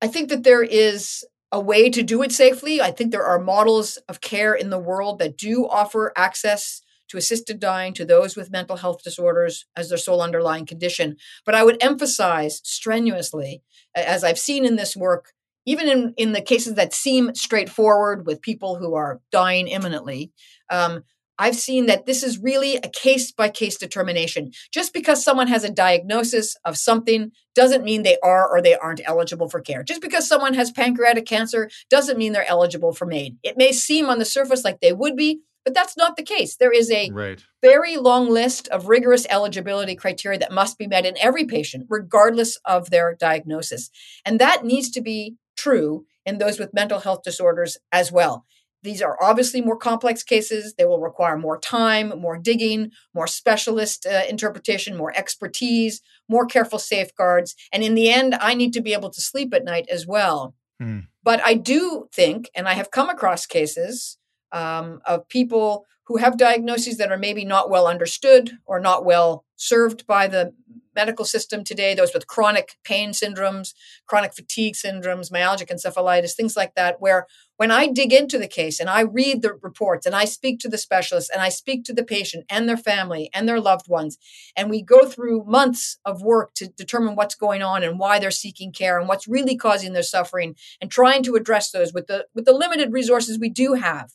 I 0.00 0.08
think 0.08 0.28
that 0.30 0.42
there 0.42 0.62
is 0.62 1.24
a 1.52 1.60
way 1.60 1.90
to 1.90 2.02
do 2.02 2.22
it 2.22 2.32
safely. 2.32 2.80
I 2.80 2.90
think 2.90 3.10
there 3.10 3.24
are 3.24 3.38
models 3.38 3.98
of 4.08 4.20
care 4.20 4.54
in 4.54 4.70
the 4.70 4.78
world 4.78 5.18
that 5.18 5.36
do 5.36 5.68
offer 5.68 6.12
access 6.16 6.81
to 7.12 7.18
assisted 7.18 7.60
dying 7.60 7.92
to 7.92 8.06
those 8.06 8.36
with 8.36 8.50
mental 8.50 8.76
health 8.76 9.04
disorders 9.04 9.66
as 9.76 9.90
their 9.90 9.98
sole 9.98 10.22
underlying 10.22 10.64
condition. 10.64 11.16
But 11.44 11.54
I 11.54 11.62
would 11.62 11.76
emphasize 11.82 12.62
strenuously, 12.64 13.62
as 13.94 14.24
I've 14.24 14.38
seen 14.38 14.64
in 14.64 14.76
this 14.76 14.96
work, 14.96 15.32
even 15.66 15.88
in, 15.88 16.14
in 16.16 16.32
the 16.32 16.40
cases 16.40 16.74
that 16.74 16.94
seem 16.94 17.34
straightforward 17.34 18.26
with 18.26 18.40
people 18.40 18.76
who 18.76 18.94
are 18.94 19.20
dying 19.30 19.68
imminently, 19.68 20.32
um, 20.70 21.04
I've 21.38 21.56
seen 21.56 21.86
that 21.86 22.06
this 22.06 22.22
is 22.22 22.38
really 22.38 22.76
a 22.76 22.88
case 22.88 23.30
by 23.30 23.48
case 23.48 23.76
determination. 23.76 24.52
Just 24.72 24.94
because 24.94 25.22
someone 25.22 25.48
has 25.48 25.64
a 25.64 25.70
diagnosis 25.70 26.56
of 26.64 26.78
something 26.78 27.32
doesn't 27.54 27.84
mean 27.84 28.02
they 28.02 28.18
are 28.22 28.48
or 28.48 28.62
they 28.62 28.76
aren't 28.76 29.00
eligible 29.04 29.48
for 29.50 29.60
care. 29.60 29.82
Just 29.82 30.00
because 30.00 30.26
someone 30.26 30.54
has 30.54 30.70
pancreatic 30.70 31.26
cancer 31.26 31.68
doesn't 31.90 32.18
mean 32.18 32.32
they're 32.32 32.48
eligible 32.48 32.92
for 32.92 33.06
MAID. 33.06 33.36
It 33.42 33.58
may 33.58 33.72
seem 33.72 34.06
on 34.06 34.18
the 34.18 34.24
surface 34.24 34.64
like 34.64 34.80
they 34.80 34.92
would 34.92 35.16
be, 35.16 35.40
but 35.64 35.74
that's 35.74 35.96
not 35.96 36.16
the 36.16 36.22
case. 36.22 36.56
There 36.56 36.72
is 36.72 36.90
a 36.90 37.10
right. 37.10 37.42
very 37.60 37.96
long 37.96 38.28
list 38.28 38.68
of 38.68 38.88
rigorous 38.88 39.26
eligibility 39.30 39.94
criteria 39.94 40.38
that 40.38 40.52
must 40.52 40.78
be 40.78 40.86
met 40.86 41.06
in 41.06 41.16
every 41.18 41.44
patient, 41.44 41.86
regardless 41.88 42.58
of 42.64 42.90
their 42.90 43.14
diagnosis. 43.14 43.90
And 44.24 44.38
that 44.40 44.64
needs 44.64 44.90
to 44.90 45.00
be 45.00 45.36
true 45.56 46.06
in 46.24 46.38
those 46.38 46.58
with 46.58 46.74
mental 46.74 47.00
health 47.00 47.22
disorders 47.22 47.78
as 47.92 48.10
well. 48.10 48.44
These 48.82 49.00
are 49.00 49.16
obviously 49.22 49.60
more 49.60 49.76
complex 49.76 50.24
cases. 50.24 50.74
They 50.74 50.84
will 50.84 51.00
require 51.00 51.38
more 51.38 51.58
time, 51.58 52.20
more 52.20 52.36
digging, 52.36 52.90
more 53.14 53.28
specialist 53.28 54.06
uh, 54.06 54.22
interpretation, 54.28 54.96
more 54.96 55.12
expertise, 55.16 56.00
more 56.28 56.46
careful 56.46 56.80
safeguards. 56.80 57.54
And 57.72 57.84
in 57.84 57.94
the 57.94 58.10
end, 58.10 58.34
I 58.34 58.54
need 58.54 58.72
to 58.72 58.80
be 58.80 58.92
able 58.92 59.10
to 59.10 59.20
sleep 59.20 59.54
at 59.54 59.64
night 59.64 59.86
as 59.88 60.04
well. 60.06 60.56
Hmm. 60.80 61.00
But 61.22 61.40
I 61.44 61.54
do 61.54 62.08
think, 62.12 62.50
and 62.56 62.68
I 62.68 62.72
have 62.72 62.90
come 62.90 63.08
across 63.08 63.46
cases 63.46 64.18
um, 64.52 65.00
of 65.06 65.28
people 65.28 65.86
who 66.04 66.16
have 66.16 66.36
diagnoses 66.36 66.98
that 66.98 67.12
are 67.12 67.18
maybe 67.18 67.44
not 67.44 67.70
well 67.70 67.86
understood 67.86 68.58
or 68.66 68.80
not 68.80 69.04
well 69.04 69.44
served 69.56 70.06
by 70.06 70.26
the 70.26 70.52
medical 70.94 71.24
system 71.24 71.64
today, 71.64 71.94
those 71.94 72.12
with 72.12 72.26
chronic 72.26 72.76
pain 72.84 73.10
syndromes, 73.12 73.72
chronic 74.06 74.34
fatigue 74.34 74.74
syndromes, 74.74 75.32
myalgic 75.32 75.70
encephalitis, 75.70 76.34
things 76.34 76.56
like 76.56 76.74
that, 76.74 77.00
where 77.00 77.26
when 77.56 77.70
I 77.70 77.86
dig 77.86 78.12
into 78.12 78.38
the 78.38 78.48
case 78.48 78.80
and 78.80 78.90
I 78.90 79.02
read 79.02 79.42
the 79.42 79.54
reports 79.62 80.04
and 80.04 80.14
I 80.14 80.24
speak 80.24 80.58
to 80.60 80.68
the 80.68 80.78
specialist 80.78 81.30
and 81.32 81.40
I 81.40 81.48
speak 81.48 81.84
to 81.84 81.94
the 81.94 82.04
patient 82.04 82.44
and 82.50 82.68
their 82.68 82.76
family 82.76 83.30
and 83.32 83.48
their 83.48 83.60
loved 83.60 83.88
ones, 83.88 84.18
and 84.56 84.68
we 84.68 84.82
go 84.82 85.06
through 85.06 85.44
months 85.44 85.98
of 86.04 86.22
work 86.22 86.54
to 86.54 86.68
determine 86.68 87.14
what's 87.14 87.34
going 87.34 87.62
on 87.62 87.82
and 87.82 87.98
why 87.98 88.18
they're 88.18 88.30
seeking 88.30 88.72
care 88.72 88.98
and 88.98 89.08
what's 89.08 89.28
really 89.28 89.56
causing 89.56 89.92
their 89.92 90.02
suffering 90.02 90.56
and 90.80 90.90
trying 90.90 91.22
to 91.22 91.36
address 91.36 91.70
those 91.70 91.92
with 91.92 92.06
the 92.06 92.26
with 92.34 92.44
the 92.44 92.52
limited 92.52 92.92
resources 92.92 93.38
we 93.38 93.48
do 93.48 93.74
have. 93.74 94.12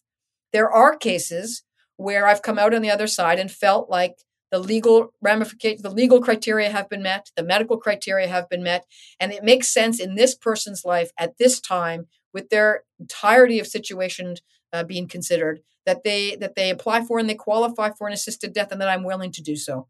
There 0.53 0.71
are 0.71 0.95
cases 0.95 1.63
where 1.97 2.27
I've 2.27 2.41
come 2.41 2.59
out 2.59 2.73
on 2.73 2.81
the 2.81 2.91
other 2.91 3.07
side 3.07 3.39
and 3.39 3.51
felt 3.51 3.89
like 3.89 4.17
the 4.51 4.59
legal 4.59 5.13
ramifications, 5.21 5.81
the 5.81 5.89
legal 5.89 6.21
criteria 6.21 6.69
have 6.69 6.89
been 6.89 7.03
met, 7.03 7.31
the 7.35 7.43
medical 7.43 7.77
criteria 7.77 8.27
have 8.27 8.47
been 8.49 8.63
met, 8.63 8.85
and 9.19 9.31
it 9.33 9.43
makes 9.43 9.67
sense 9.67 9.99
in 9.99 10.15
this 10.15 10.35
person's 10.35 10.85
life 10.85 11.11
at 11.17 11.37
this 11.37 11.59
time, 11.59 12.07
with 12.33 12.49
their 12.49 12.83
entirety 12.99 13.59
of 13.59 13.67
situation 13.67 14.35
uh, 14.71 14.83
being 14.83 15.07
considered, 15.07 15.61
that 15.85 16.03
they 16.03 16.35
that 16.37 16.55
they 16.55 16.69
apply 16.69 17.03
for 17.03 17.19
and 17.19 17.29
they 17.29 17.35
qualify 17.35 17.89
for 17.89 18.07
an 18.07 18.13
assisted 18.13 18.53
death, 18.53 18.71
and 18.71 18.79
that 18.79 18.89
I'm 18.89 19.03
willing 19.03 19.31
to 19.33 19.41
do 19.41 19.55
so. 19.55 19.87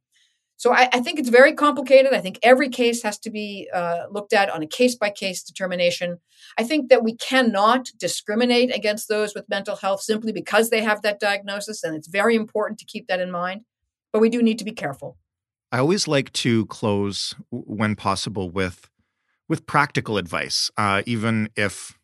So 0.58 0.74
I, 0.74 0.90
I 0.92 1.00
think 1.00 1.20
it's 1.20 1.30
very 1.30 1.54
complicated. 1.54 2.14
I 2.14 2.20
think 2.20 2.40
every 2.44 2.70
case 2.70 3.04
has 3.04 3.18
to 3.20 3.30
be 3.30 3.70
uh, 3.74 4.06
looked 4.12 4.34
at 4.34 4.50
on 4.50 4.64
a 4.64 4.68
case 4.68 4.96
by 4.96 5.12
case 5.12 5.44
determination. 5.44 6.20
I 6.58 6.64
think 6.64 6.90
that 6.90 7.04
we 7.04 7.16
cannot 7.16 7.90
discriminate 7.98 8.76
against 8.76 9.08
those 9.08 9.34
with 9.36 9.50
mental 9.50 9.76
health 9.76 10.02
simply 10.02 10.32
because 10.32 10.70
they 10.70 10.82
have 10.84 11.04
that 11.04 11.20
diagnosis, 11.20 11.84
and 11.84 11.96
it's 11.96 12.08
very 12.08 12.36
important 12.36 12.80
to 12.80 12.86
keep 12.86 13.08
that 13.08 13.20
in 13.20 13.32
mind 13.32 13.62
but 14.18 14.22
we 14.22 14.30
do 14.30 14.42
need 14.42 14.60
to 14.60 14.66
be 14.66 14.72
careful. 14.72 15.18
I 15.72 15.80
always 15.80 16.08
like 16.08 16.32
to 16.34 16.66
close 16.68 17.36
when 17.52 17.96
possible 17.96 18.50
with 18.50 18.90
with 19.50 19.66
practical 19.66 20.18
advice, 20.18 20.70
uh, 20.76 21.04
even 21.06 21.50
if 21.56 21.97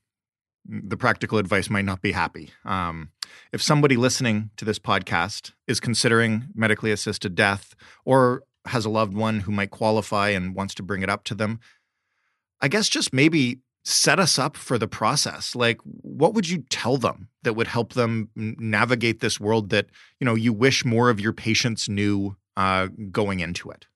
the 0.65 0.97
practical 0.97 1.37
advice 1.37 1.69
might 1.69 1.85
not 1.85 2.01
be 2.01 2.13
happy. 2.13 2.51
Um, 2.65 3.11
if 3.51 3.61
somebody 3.61 3.97
listening 3.97 4.51
to 4.57 4.65
this 4.65 4.79
podcast 4.79 5.51
is 5.67 5.79
considering 5.79 6.45
medically 6.55 6.91
assisted 6.91 7.35
death 7.35 7.75
or 8.05 8.43
has 8.65 8.85
a 8.85 8.89
loved 8.89 9.13
one 9.13 9.41
who 9.41 9.51
might 9.51 9.71
qualify 9.71 10.29
and 10.29 10.55
wants 10.55 10.73
to 10.75 10.83
bring 10.83 11.01
it 11.01 11.09
up 11.09 11.23
to 11.25 11.35
them, 11.35 11.59
I 12.61 12.69
guess 12.69 12.87
just 12.87 13.13
maybe 13.13 13.59
set 13.85 14.19
us 14.19 14.39
up 14.39 14.55
for 14.55 14.77
the 14.77 14.87
process 14.87 15.55
like 15.55 15.77
what 15.83 16.33
would 16.33 16.47
you 16.47 16.63
tell 16.69 16.95
them 16.95 17.27
that 17.43 17.53
would 17.53 17.67
help 17.67 17.93
them 17.93 18.29
navigate 18.35 19.19
this 19.19 19.41
world 19.41 19.69
that 19.69 19.87
you 20.21 20.25
know 20.25 20.35
you 20.35 20.53
wish 20.53 20.85
more 20.85 21.09
of 21.09 21.19
your 21.19 21.33
patients 21.33 21.89
knew 21.89 22.35
uh, 22.55 22.87
going 23.11 23.41
into 23.41 23.69
it 23.69 23.87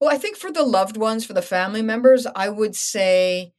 well 0.00 0.10
i 0.10 0.16
think 0.16 0.38
for 0.38 0.50
the 0.50 0.62
loved 0.62 0.96
ones 0.96 1.26
for 1.26 1.34
the 1.34 1.42
family 1.42 1.82
members 1.82 2.26
i 2.34 2.48
would 2.48 2.74
say 2.74 3.52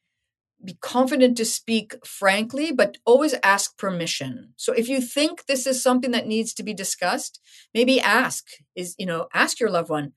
be 0.63 0.77
confident 0.81 1.37
to 1.37 1.45
speak 1.45 1.95
frankly 2.05 2.71
but 2.71 2.97
always 3.05 3.35
ask 3.43 3.77
permission. 3.77 4.53
So 4.57 4.73
if 4.73 4.87
you 4.87 5.01
think 5.01 5.45
this 5.45 5.65
is 5.67 5.81
something 5.81 6.11
that 6.11 6.27
needs 6.27 6.53
to 6.55 6.63
be 6.63 6.73
discussed 6.73 7.39
maybe 7.73 7.99
ask 7.99 8.45
is 8.75 8.95
you 8.97 9.05
know 9.05 9.27
ask 9.33 9.59
your 9.59 9.69
loved 9.69 9.89
one 9.89 10.13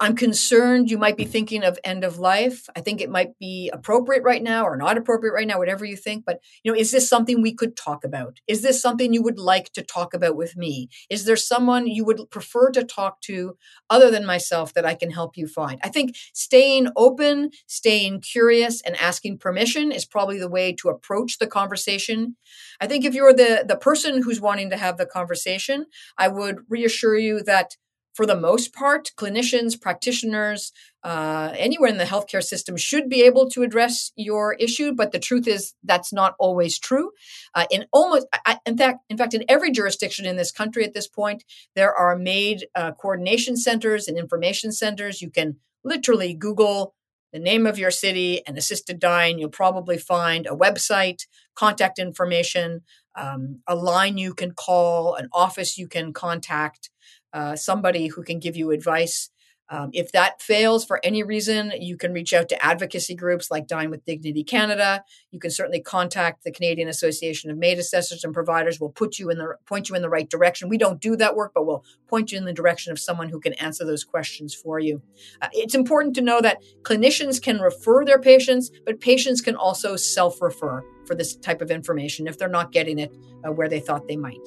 I'm 0.00 0.16
concerned 0.16 0.90
you 0.90 0.98
might 0.98 1.16
be 1.16 1.24
thinking 1.24 1.64
of 1.64 1.78
end 1.84 2.04
of 2.04 2.18
life. 2.18 2.68
I 2.76 2.80
think 2.80 3.00
it 3.00 3.10
might 3.10 3.38
be 3.38 3.70
appropriate 3.72 4.22
right 4.22 4.42
now 4.42 4.64
or 4.64 4.76
not 4.76 4.96
appropriate 4.96 5.32
right 5.32 5.46
now, 5.46 5.58
whatever 5.58 5.84
you 5.84 5.96
think. 5.96 6.24
But, 6.24 6.40
you 6.62 6.72
know, 6.72 6.78
is 6.78 6.90
this 6.90 7.08
something 7.08 7.40
we 7.40 7.54
could 7.54 7.76
talk 7.76 8.04
about? 8.04 8.40
Is 8.46 8.62
this 8.62 8.80
something 8.80 9.12
you 9.12 9.22
would 9.22 9.38
like 9.38 9.72
to 9.72 9.82
talk 9.82 10.14
about 10.14 10.36
with 10.36 10.56
me? 10.56 10.88
Is 11.10 11.24
there 11.24 11.36
someone 11.36 11.86
you 11.86 12.04
would 12.04 12.30
prefer 12.30 12.70
to 12.70 12.84
talk 12.84 13.20
to 13.22 13.56
other 13.90 14.10
than 14.10 14.26
myself 14.26 14.74
that 14.74 14.86
I 14.86 14.94
can 14.94 15.10
help 15.10 15.36
you 15.36 15.46
find? 15.46 15.80
I 15.82 15.88
think 15.88 16.16
staying 16.32 16.88
open, 16.96 17.50
staying 17.66 18.20
curious, 18.20 18.80
and 18.82 18.96
asking 19.00 19.38
permission 19.38 19.92
is 19.92 20.04
probably 20.04 20.38
the 20.38 20.48
way 20.48 20.72
to 20.74 20.88
approach 20.88 21.38
the 21.38 21.46
conversation. 21.46 22.36
I 22.80 22.86
think 22.86 23.04
if 23.04 23.14
you're 23.14 23.32
the, 23.32 23.64
the 23.66 23.76
person 23.76 24.22
who's 24.22 24.40
wanting 24.40 24.70
to 24.70 24.76
have 24.76 24.96
the 24.96 25.06
conversation, 25.06 25.86
I 26.18 26.28
would 26.28 26.58
reassure 26.68 27.16
you 27.16 27.42
that 27.44 27.76
for 28.14 28.26
the 28.26 28.36
most 28.36 28.72
part, 28.72 29.10
clinicians, 29.16 29.78
practitioners, 29.78 30.72
uh, 31.02 31.52
anywhere 31.56 31.90
in 31.90 31.98
the 31.98 32.04
healthcare 32.04 32.42
system 32.42 32.76
should 32.76 33.08
be 33.08 33.22
able 33.22 33.50
to 33.50 33.62
address 33.62 34.12
your 34.16 34.54
issue. 34.54 34.92
But 34.92 35.12
the 35.12 35.18
truth 35.18 35.46
is 35.46 35.74
that's 35.82 36.12
not 36.12 36.34
always 36.38 36.78
true. 36.78 37.10
Uh, 37.54 37.66
in 37.70 37.84
almost, 37.92 38.26
I, 38.46 38.58
in 38.64 38.78
fact, 38.78 39.00
in 39.10 39.18
fact, 39.18 39.34
in 39.34 39.44
every 39.48 39.70
jurisdiction 39.72 40.24
in 40.24 40.36
this 40.36 40.52
country 40.52 40.84
at 40.84 40.94
this 40.94 41.08
point, 41.08 41.44
there 41.74 41.92
are 41.92 42.16
MAID 42.16 42.66
uh, 42.74 42.92
coordination 42.92 43.56
centers 43.56 44.08
and 44.08 44.16
information 44.16 44.72
centers. 44.72 45.20
You 45.20 45.30
can 45.30 45.56
literally 45.82 46.34
Google 46.34 46.94
the 47.32 47.40
name 47.40 47.66
of 47.66 47.80
your 47.80 47.90
city 47.90 48.46
and 48.46 48.56
assisted 48.56 49.00
dying. 49.00 49.40
You'll 49.40 49.50
probably 49.50 49.98
find 49.98 50.46
a 50.46 50.56
website, 50.56 51.26
contact 51.56 51.98
information, 51.98 52.82
um, 53.16 53.60
a 53.66 53.74
line 53.74 54.18
you 54.18 54.34
can 54.34 54.52
call, 54.52 55.16
an 55.16 55.28
office 55.32 55.76
you 55.76 55.88
can 55.88 56.12
contact. 56.12 56.90
Uh, 57.34 57.56
somebody 57.56 58.06
who 58.06 58.22
can 58.22 58.38
give 58.38 58.56
you 58.56 58.70
advice. 58.70 59.28
Um, 59.70 59.90
if 59.92 60.12
that 60.12 60.40
fails 60.40 60.84
for 60.84 61.00
any 61.02 61.22
reason, 61.24 61.72
you 61.80 61.96
can 61.96 62.12
reach 62.12 62.32
out 62.32 62.48
to 62.50 62.64
advocacy 62.64 63.16
groups 63.16 63.50
like 63.50 63.66
Dying 63.66 63.90
with 63.90 64.04
Dignity 64.04 64.44
Canada. 64.44 65.02
You 65.32 65.40
can 65.40 65.50
certainly 65.50 65.80
contact 65.80 66.44
the 66.44 66.52
Canadian 66.52 66.86
Association 66.86 67.50
of 67.50 67.56
MAID 67.56 67.78
Assessors 67.78 68.22
and 68.22 68.32
Providers. 68.32 68.78
We'll 68.78 68.90
put 68.90 69.18
you 69.18 69.30
in 69.30 69.38
the 69.38 69.56
point 69.66 69.88
you 69.88 69.96
in 69.96 70.02
the 70.02 70.08
right 70.08 70.28
direction. 70.28 70.68
We 70.68 70.78
don't 70.78 71.00
do 71.00 71.16
that 71.16 71.34
work, 71.34 71.52
but 71.54 71.66
we'll 71.66 71.84
point 72.06 72.30
you 72.30 72.38
in 72.38 72.44
the 72.44 72.52
direction 72.52 72.92
of 72.92 73.00
someone 73.00 73.30
who 73.30 73.40
can 73.40 73.54
answer 73.54 73.84
those 73.84 74.04
questions 74.04 74.54
for 74.54 74.78
you. 74.78 75.02
Uh, 75.42 75.48
it's 75.52 75.74
important 75.74 76.14
to 76.16 76.20
know 76.20 76.40
that 76.40 76.62
clinicians 76.82 77.42
can 77.42 77.58
refer 77.58 78.04
their 78.04 78.20
patients, 78.20 78.70
but 78.86 79.00
patients 79.00 79.40
can 79.40 79.56
also 79.56 79.96
self-refer 79.96 80.84
for 81.06 81.14
this 81.16 81.34
type 81.36 81.60
of 81.60 81.70
information 81.70 82.26
if 82.28 82.38
they're 82.38 82.48
not 82.48 82.70
getting 82.70 82.98
it 82.98 83.12
uh, 83.44 83.50
where 83.50 83.68
they 83.68 83.80
thought 83.80 84.06
they 84.06 84.16
might. 84.16 84.46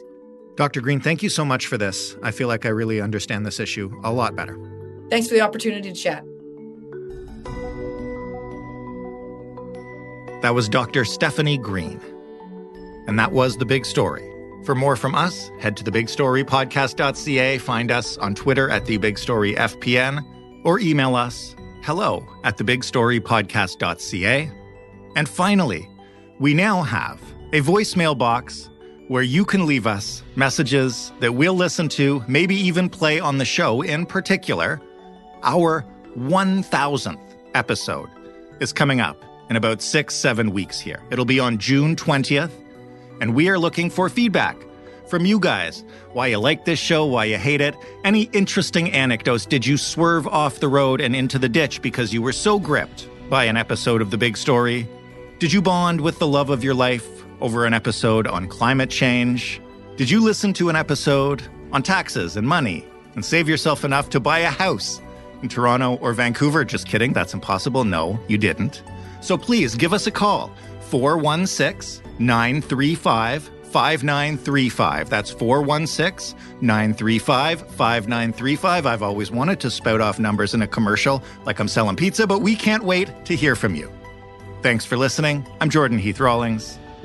Dr. 0.57 0.81
Green, 0.81 0.99
thank 0.99 1.21
you 1.21 1.29
so 1.29 1.45
much 1.45 1.67
for 1.67 1.77
this. 1.77 2.17
I 2.23 2.31
feel 2.31 2.47
like 2.47 2.65
I 2.65 2.69
really 2.69 2.99
understand 2.99 3.45
this 3.45 3.59
issue 3.59 3.91
a 4.03 4.11
lot 4.11 4.35
better. 4.35 4.59
Thanks 5.09 5.27
for 5.27 5.35
the 5.35 5.41
opportunity 5.41 5.93
to 5.93 5.95
chat. 5.95 6.25
That 10.41 10.55
was 10.55 10.67
Dr. 10.67 11.03
Stefanie 11.03 11.61
Green. 11.61 12.01
And 13.07 13.19
that 13.19 13.31
was 13.31 13.55
The 13.57 13.65
Big 13.65 13.85
Story. 13.85 14.27
For 14.65 14.73
more 14.73 14.95
from 14.95 15.13
us, 15.13 15.51
head 15.59 15.77
to 15.77 15.83
thebigstorypodcast.ca, 15.83 17.59
find 17.59 17.91
us 17.91 18.17
on 18.17 18.33
Twitter 18.33 18.69
at 18.69 18.83
TheBigStoryFPN, 18.85 20.25
or 20.65 20.79
email 20.79 21.15
us 21.15 21.55
hello 21.83 22.27
at 22.43 22.57
thebigstorypodcast.ca. 22.57 24.51
And 25.15 25.29
finally, 25.29 25.87
we 26.39 26.53
now 26.53 26.81
have 26.81 27.21
a 27.53 27.61
voicemail 27.61 28.17
box 28.17 28.69
where 29.07 29.23
you 29.23 29.45
can 29.45 29.65
leave 29.65 29.87
us 29.87 30.23
messages 30.35 31.11
that 31.19 31.33
we'll 31.33 31.53
listen 31.53 31.87
to, 31.89 32.23
maybe 32.27 32.55
even 32.55 32.89
play 32.89 33.19
on 33.19 33.37
the 33.37 33.45
show. 33.45 33.81
In 33.81 34.05
particular, 34.05 34.81
our 35.43 35.85
1000th 36.17 37.19
episode 37.55 38.09
is 38.59 38.73
coming 38.73 38.99
up 38.99 39.23
in 39.49 39.55
about 39.55 39.81
six, 39.81 40.13
seven 40.13 40.51
weeks 40.51 40.79
here. 40.79 41.01
It'll 41.09 41.25
be 41.25 41.39
on 41.39 41.57
June 41.57 41.95
20th, 41.95 42.51
and 43.21 43.33
we 43.33 43.49
are 43.49 43.57
looking 43.57 43.89
for 43.89 44.09
feedback 44.09 44.57
from 45.07 45.25
you 45.25 45.39
guys. 45.39 45.85
Why 46.11 46.27
you 46.27 46.39
like 46.39 46.65
this 46.65 46.79
show, 46.79 47.05
why 47.05 47.25
you 47.25 47.37
hate 47.37 47.61
it, 47.61 47.75
any 48.03 48.23
interesting 48.33 48.91
anecdotes. 48.91 49.45
Did 49.45 49.65
you 49.65 49.77
swerve 49.77 50.27
off 50.27 50.59
the 50.59 50.67
road 50.67 50.99
and 50.99 51.15
into 51.15 51.39
the 51.39 51.49
ditch 51.49 51.81
because 51.81 52.13
you 52.13 52.21
were 52.21 52.33
so 52.33 52.59
gripped 52.59 53.07
by 53.29 53.45
an 53.45 53.55
episode 53.55 54.01
of 54.01 54.11
The 54.11 54.17
Big 54.17 54.35
Story? 54.35 54.87
Did 55.39 55.53
you 55.53 55.61
bond 55.61 56.01
with 56.01 56.19
the 56.19 56.27
love 56.27 56.49
of 56.49 56.63
your 56.63 56.73
life 56.73 57.16
over 57.41 57.65
an 57.65 57.73
episode 57.73 58.27
on 58.27 58.47
climate 58.47 58.89
change? 58.89 59.61
Did 59.95 60.09
you 60.09 60.19
listen 60.19 60.53
to 60.53 60.69
an 60.69 60.75
episode 60.75 61.43
on 61.71 61.83
taxes 61.83 62.37
and 62.37 62.47
money 62.47 62.85
and 63.15 63.23
save 63.23 63.49
yourself 63.49 63.83
enough 63.83 64.09
to 64.11 64.19
buy 64.19 64.39
a 64.39 64.49
house 64.49 65.01
in 65.41 65.49
Toronto 65.49 65.95
or 65.95 66.13
Vancouver? 66.13 66.65
Just 66.65 66.87
kidding, 66.87 67.13
that's 67.13 67.33
impossible. 67.33 67.83
No, 67.83 68.19
you 68.27 68.37
didn't. 68.37 68.83
So 69.21 69.37
please 69.37 69.75
give 69.75 69.93
us 69.93 70.07
a 70.07 70.11
call 70.11 70.51
416 70.89 72.03
935 72.19 73.51
5935. 73.67 75.09
That's 75.09 75.29
416 75.29 76.37
935 76.61 77.59
5935. 77.71 78.85
I've 78.85 79.03
always 79.03 79.29
wanted 79.31 79.59
to 79.59 79.69
spout 79.69 80.01
off 80.01 80.19
numbers 80.19 80.53
in 80.53 80.61
a 80.61 80.67
commercial 80.67 81.21
like 81.45 81.59
I'm 81.59 81.67
selling 81.67 81.95
pizza, 81.95 82.25
but 82.25 82.39
we 82.39 82.55
can't 82.55 82.83
wait 82.83 83.25
to 83.25 83.35
hear 83.35 83.55
from 83.55 83.75
you. 83.75 83.91
Thanks 84.61 84.85
for 84.85 84.97
listening. 84.97 85.45
I'm 85.61 85.69
Jordan 85.69 85.99
Heath 85.99 86.19
Rawlings. 86.19 86.79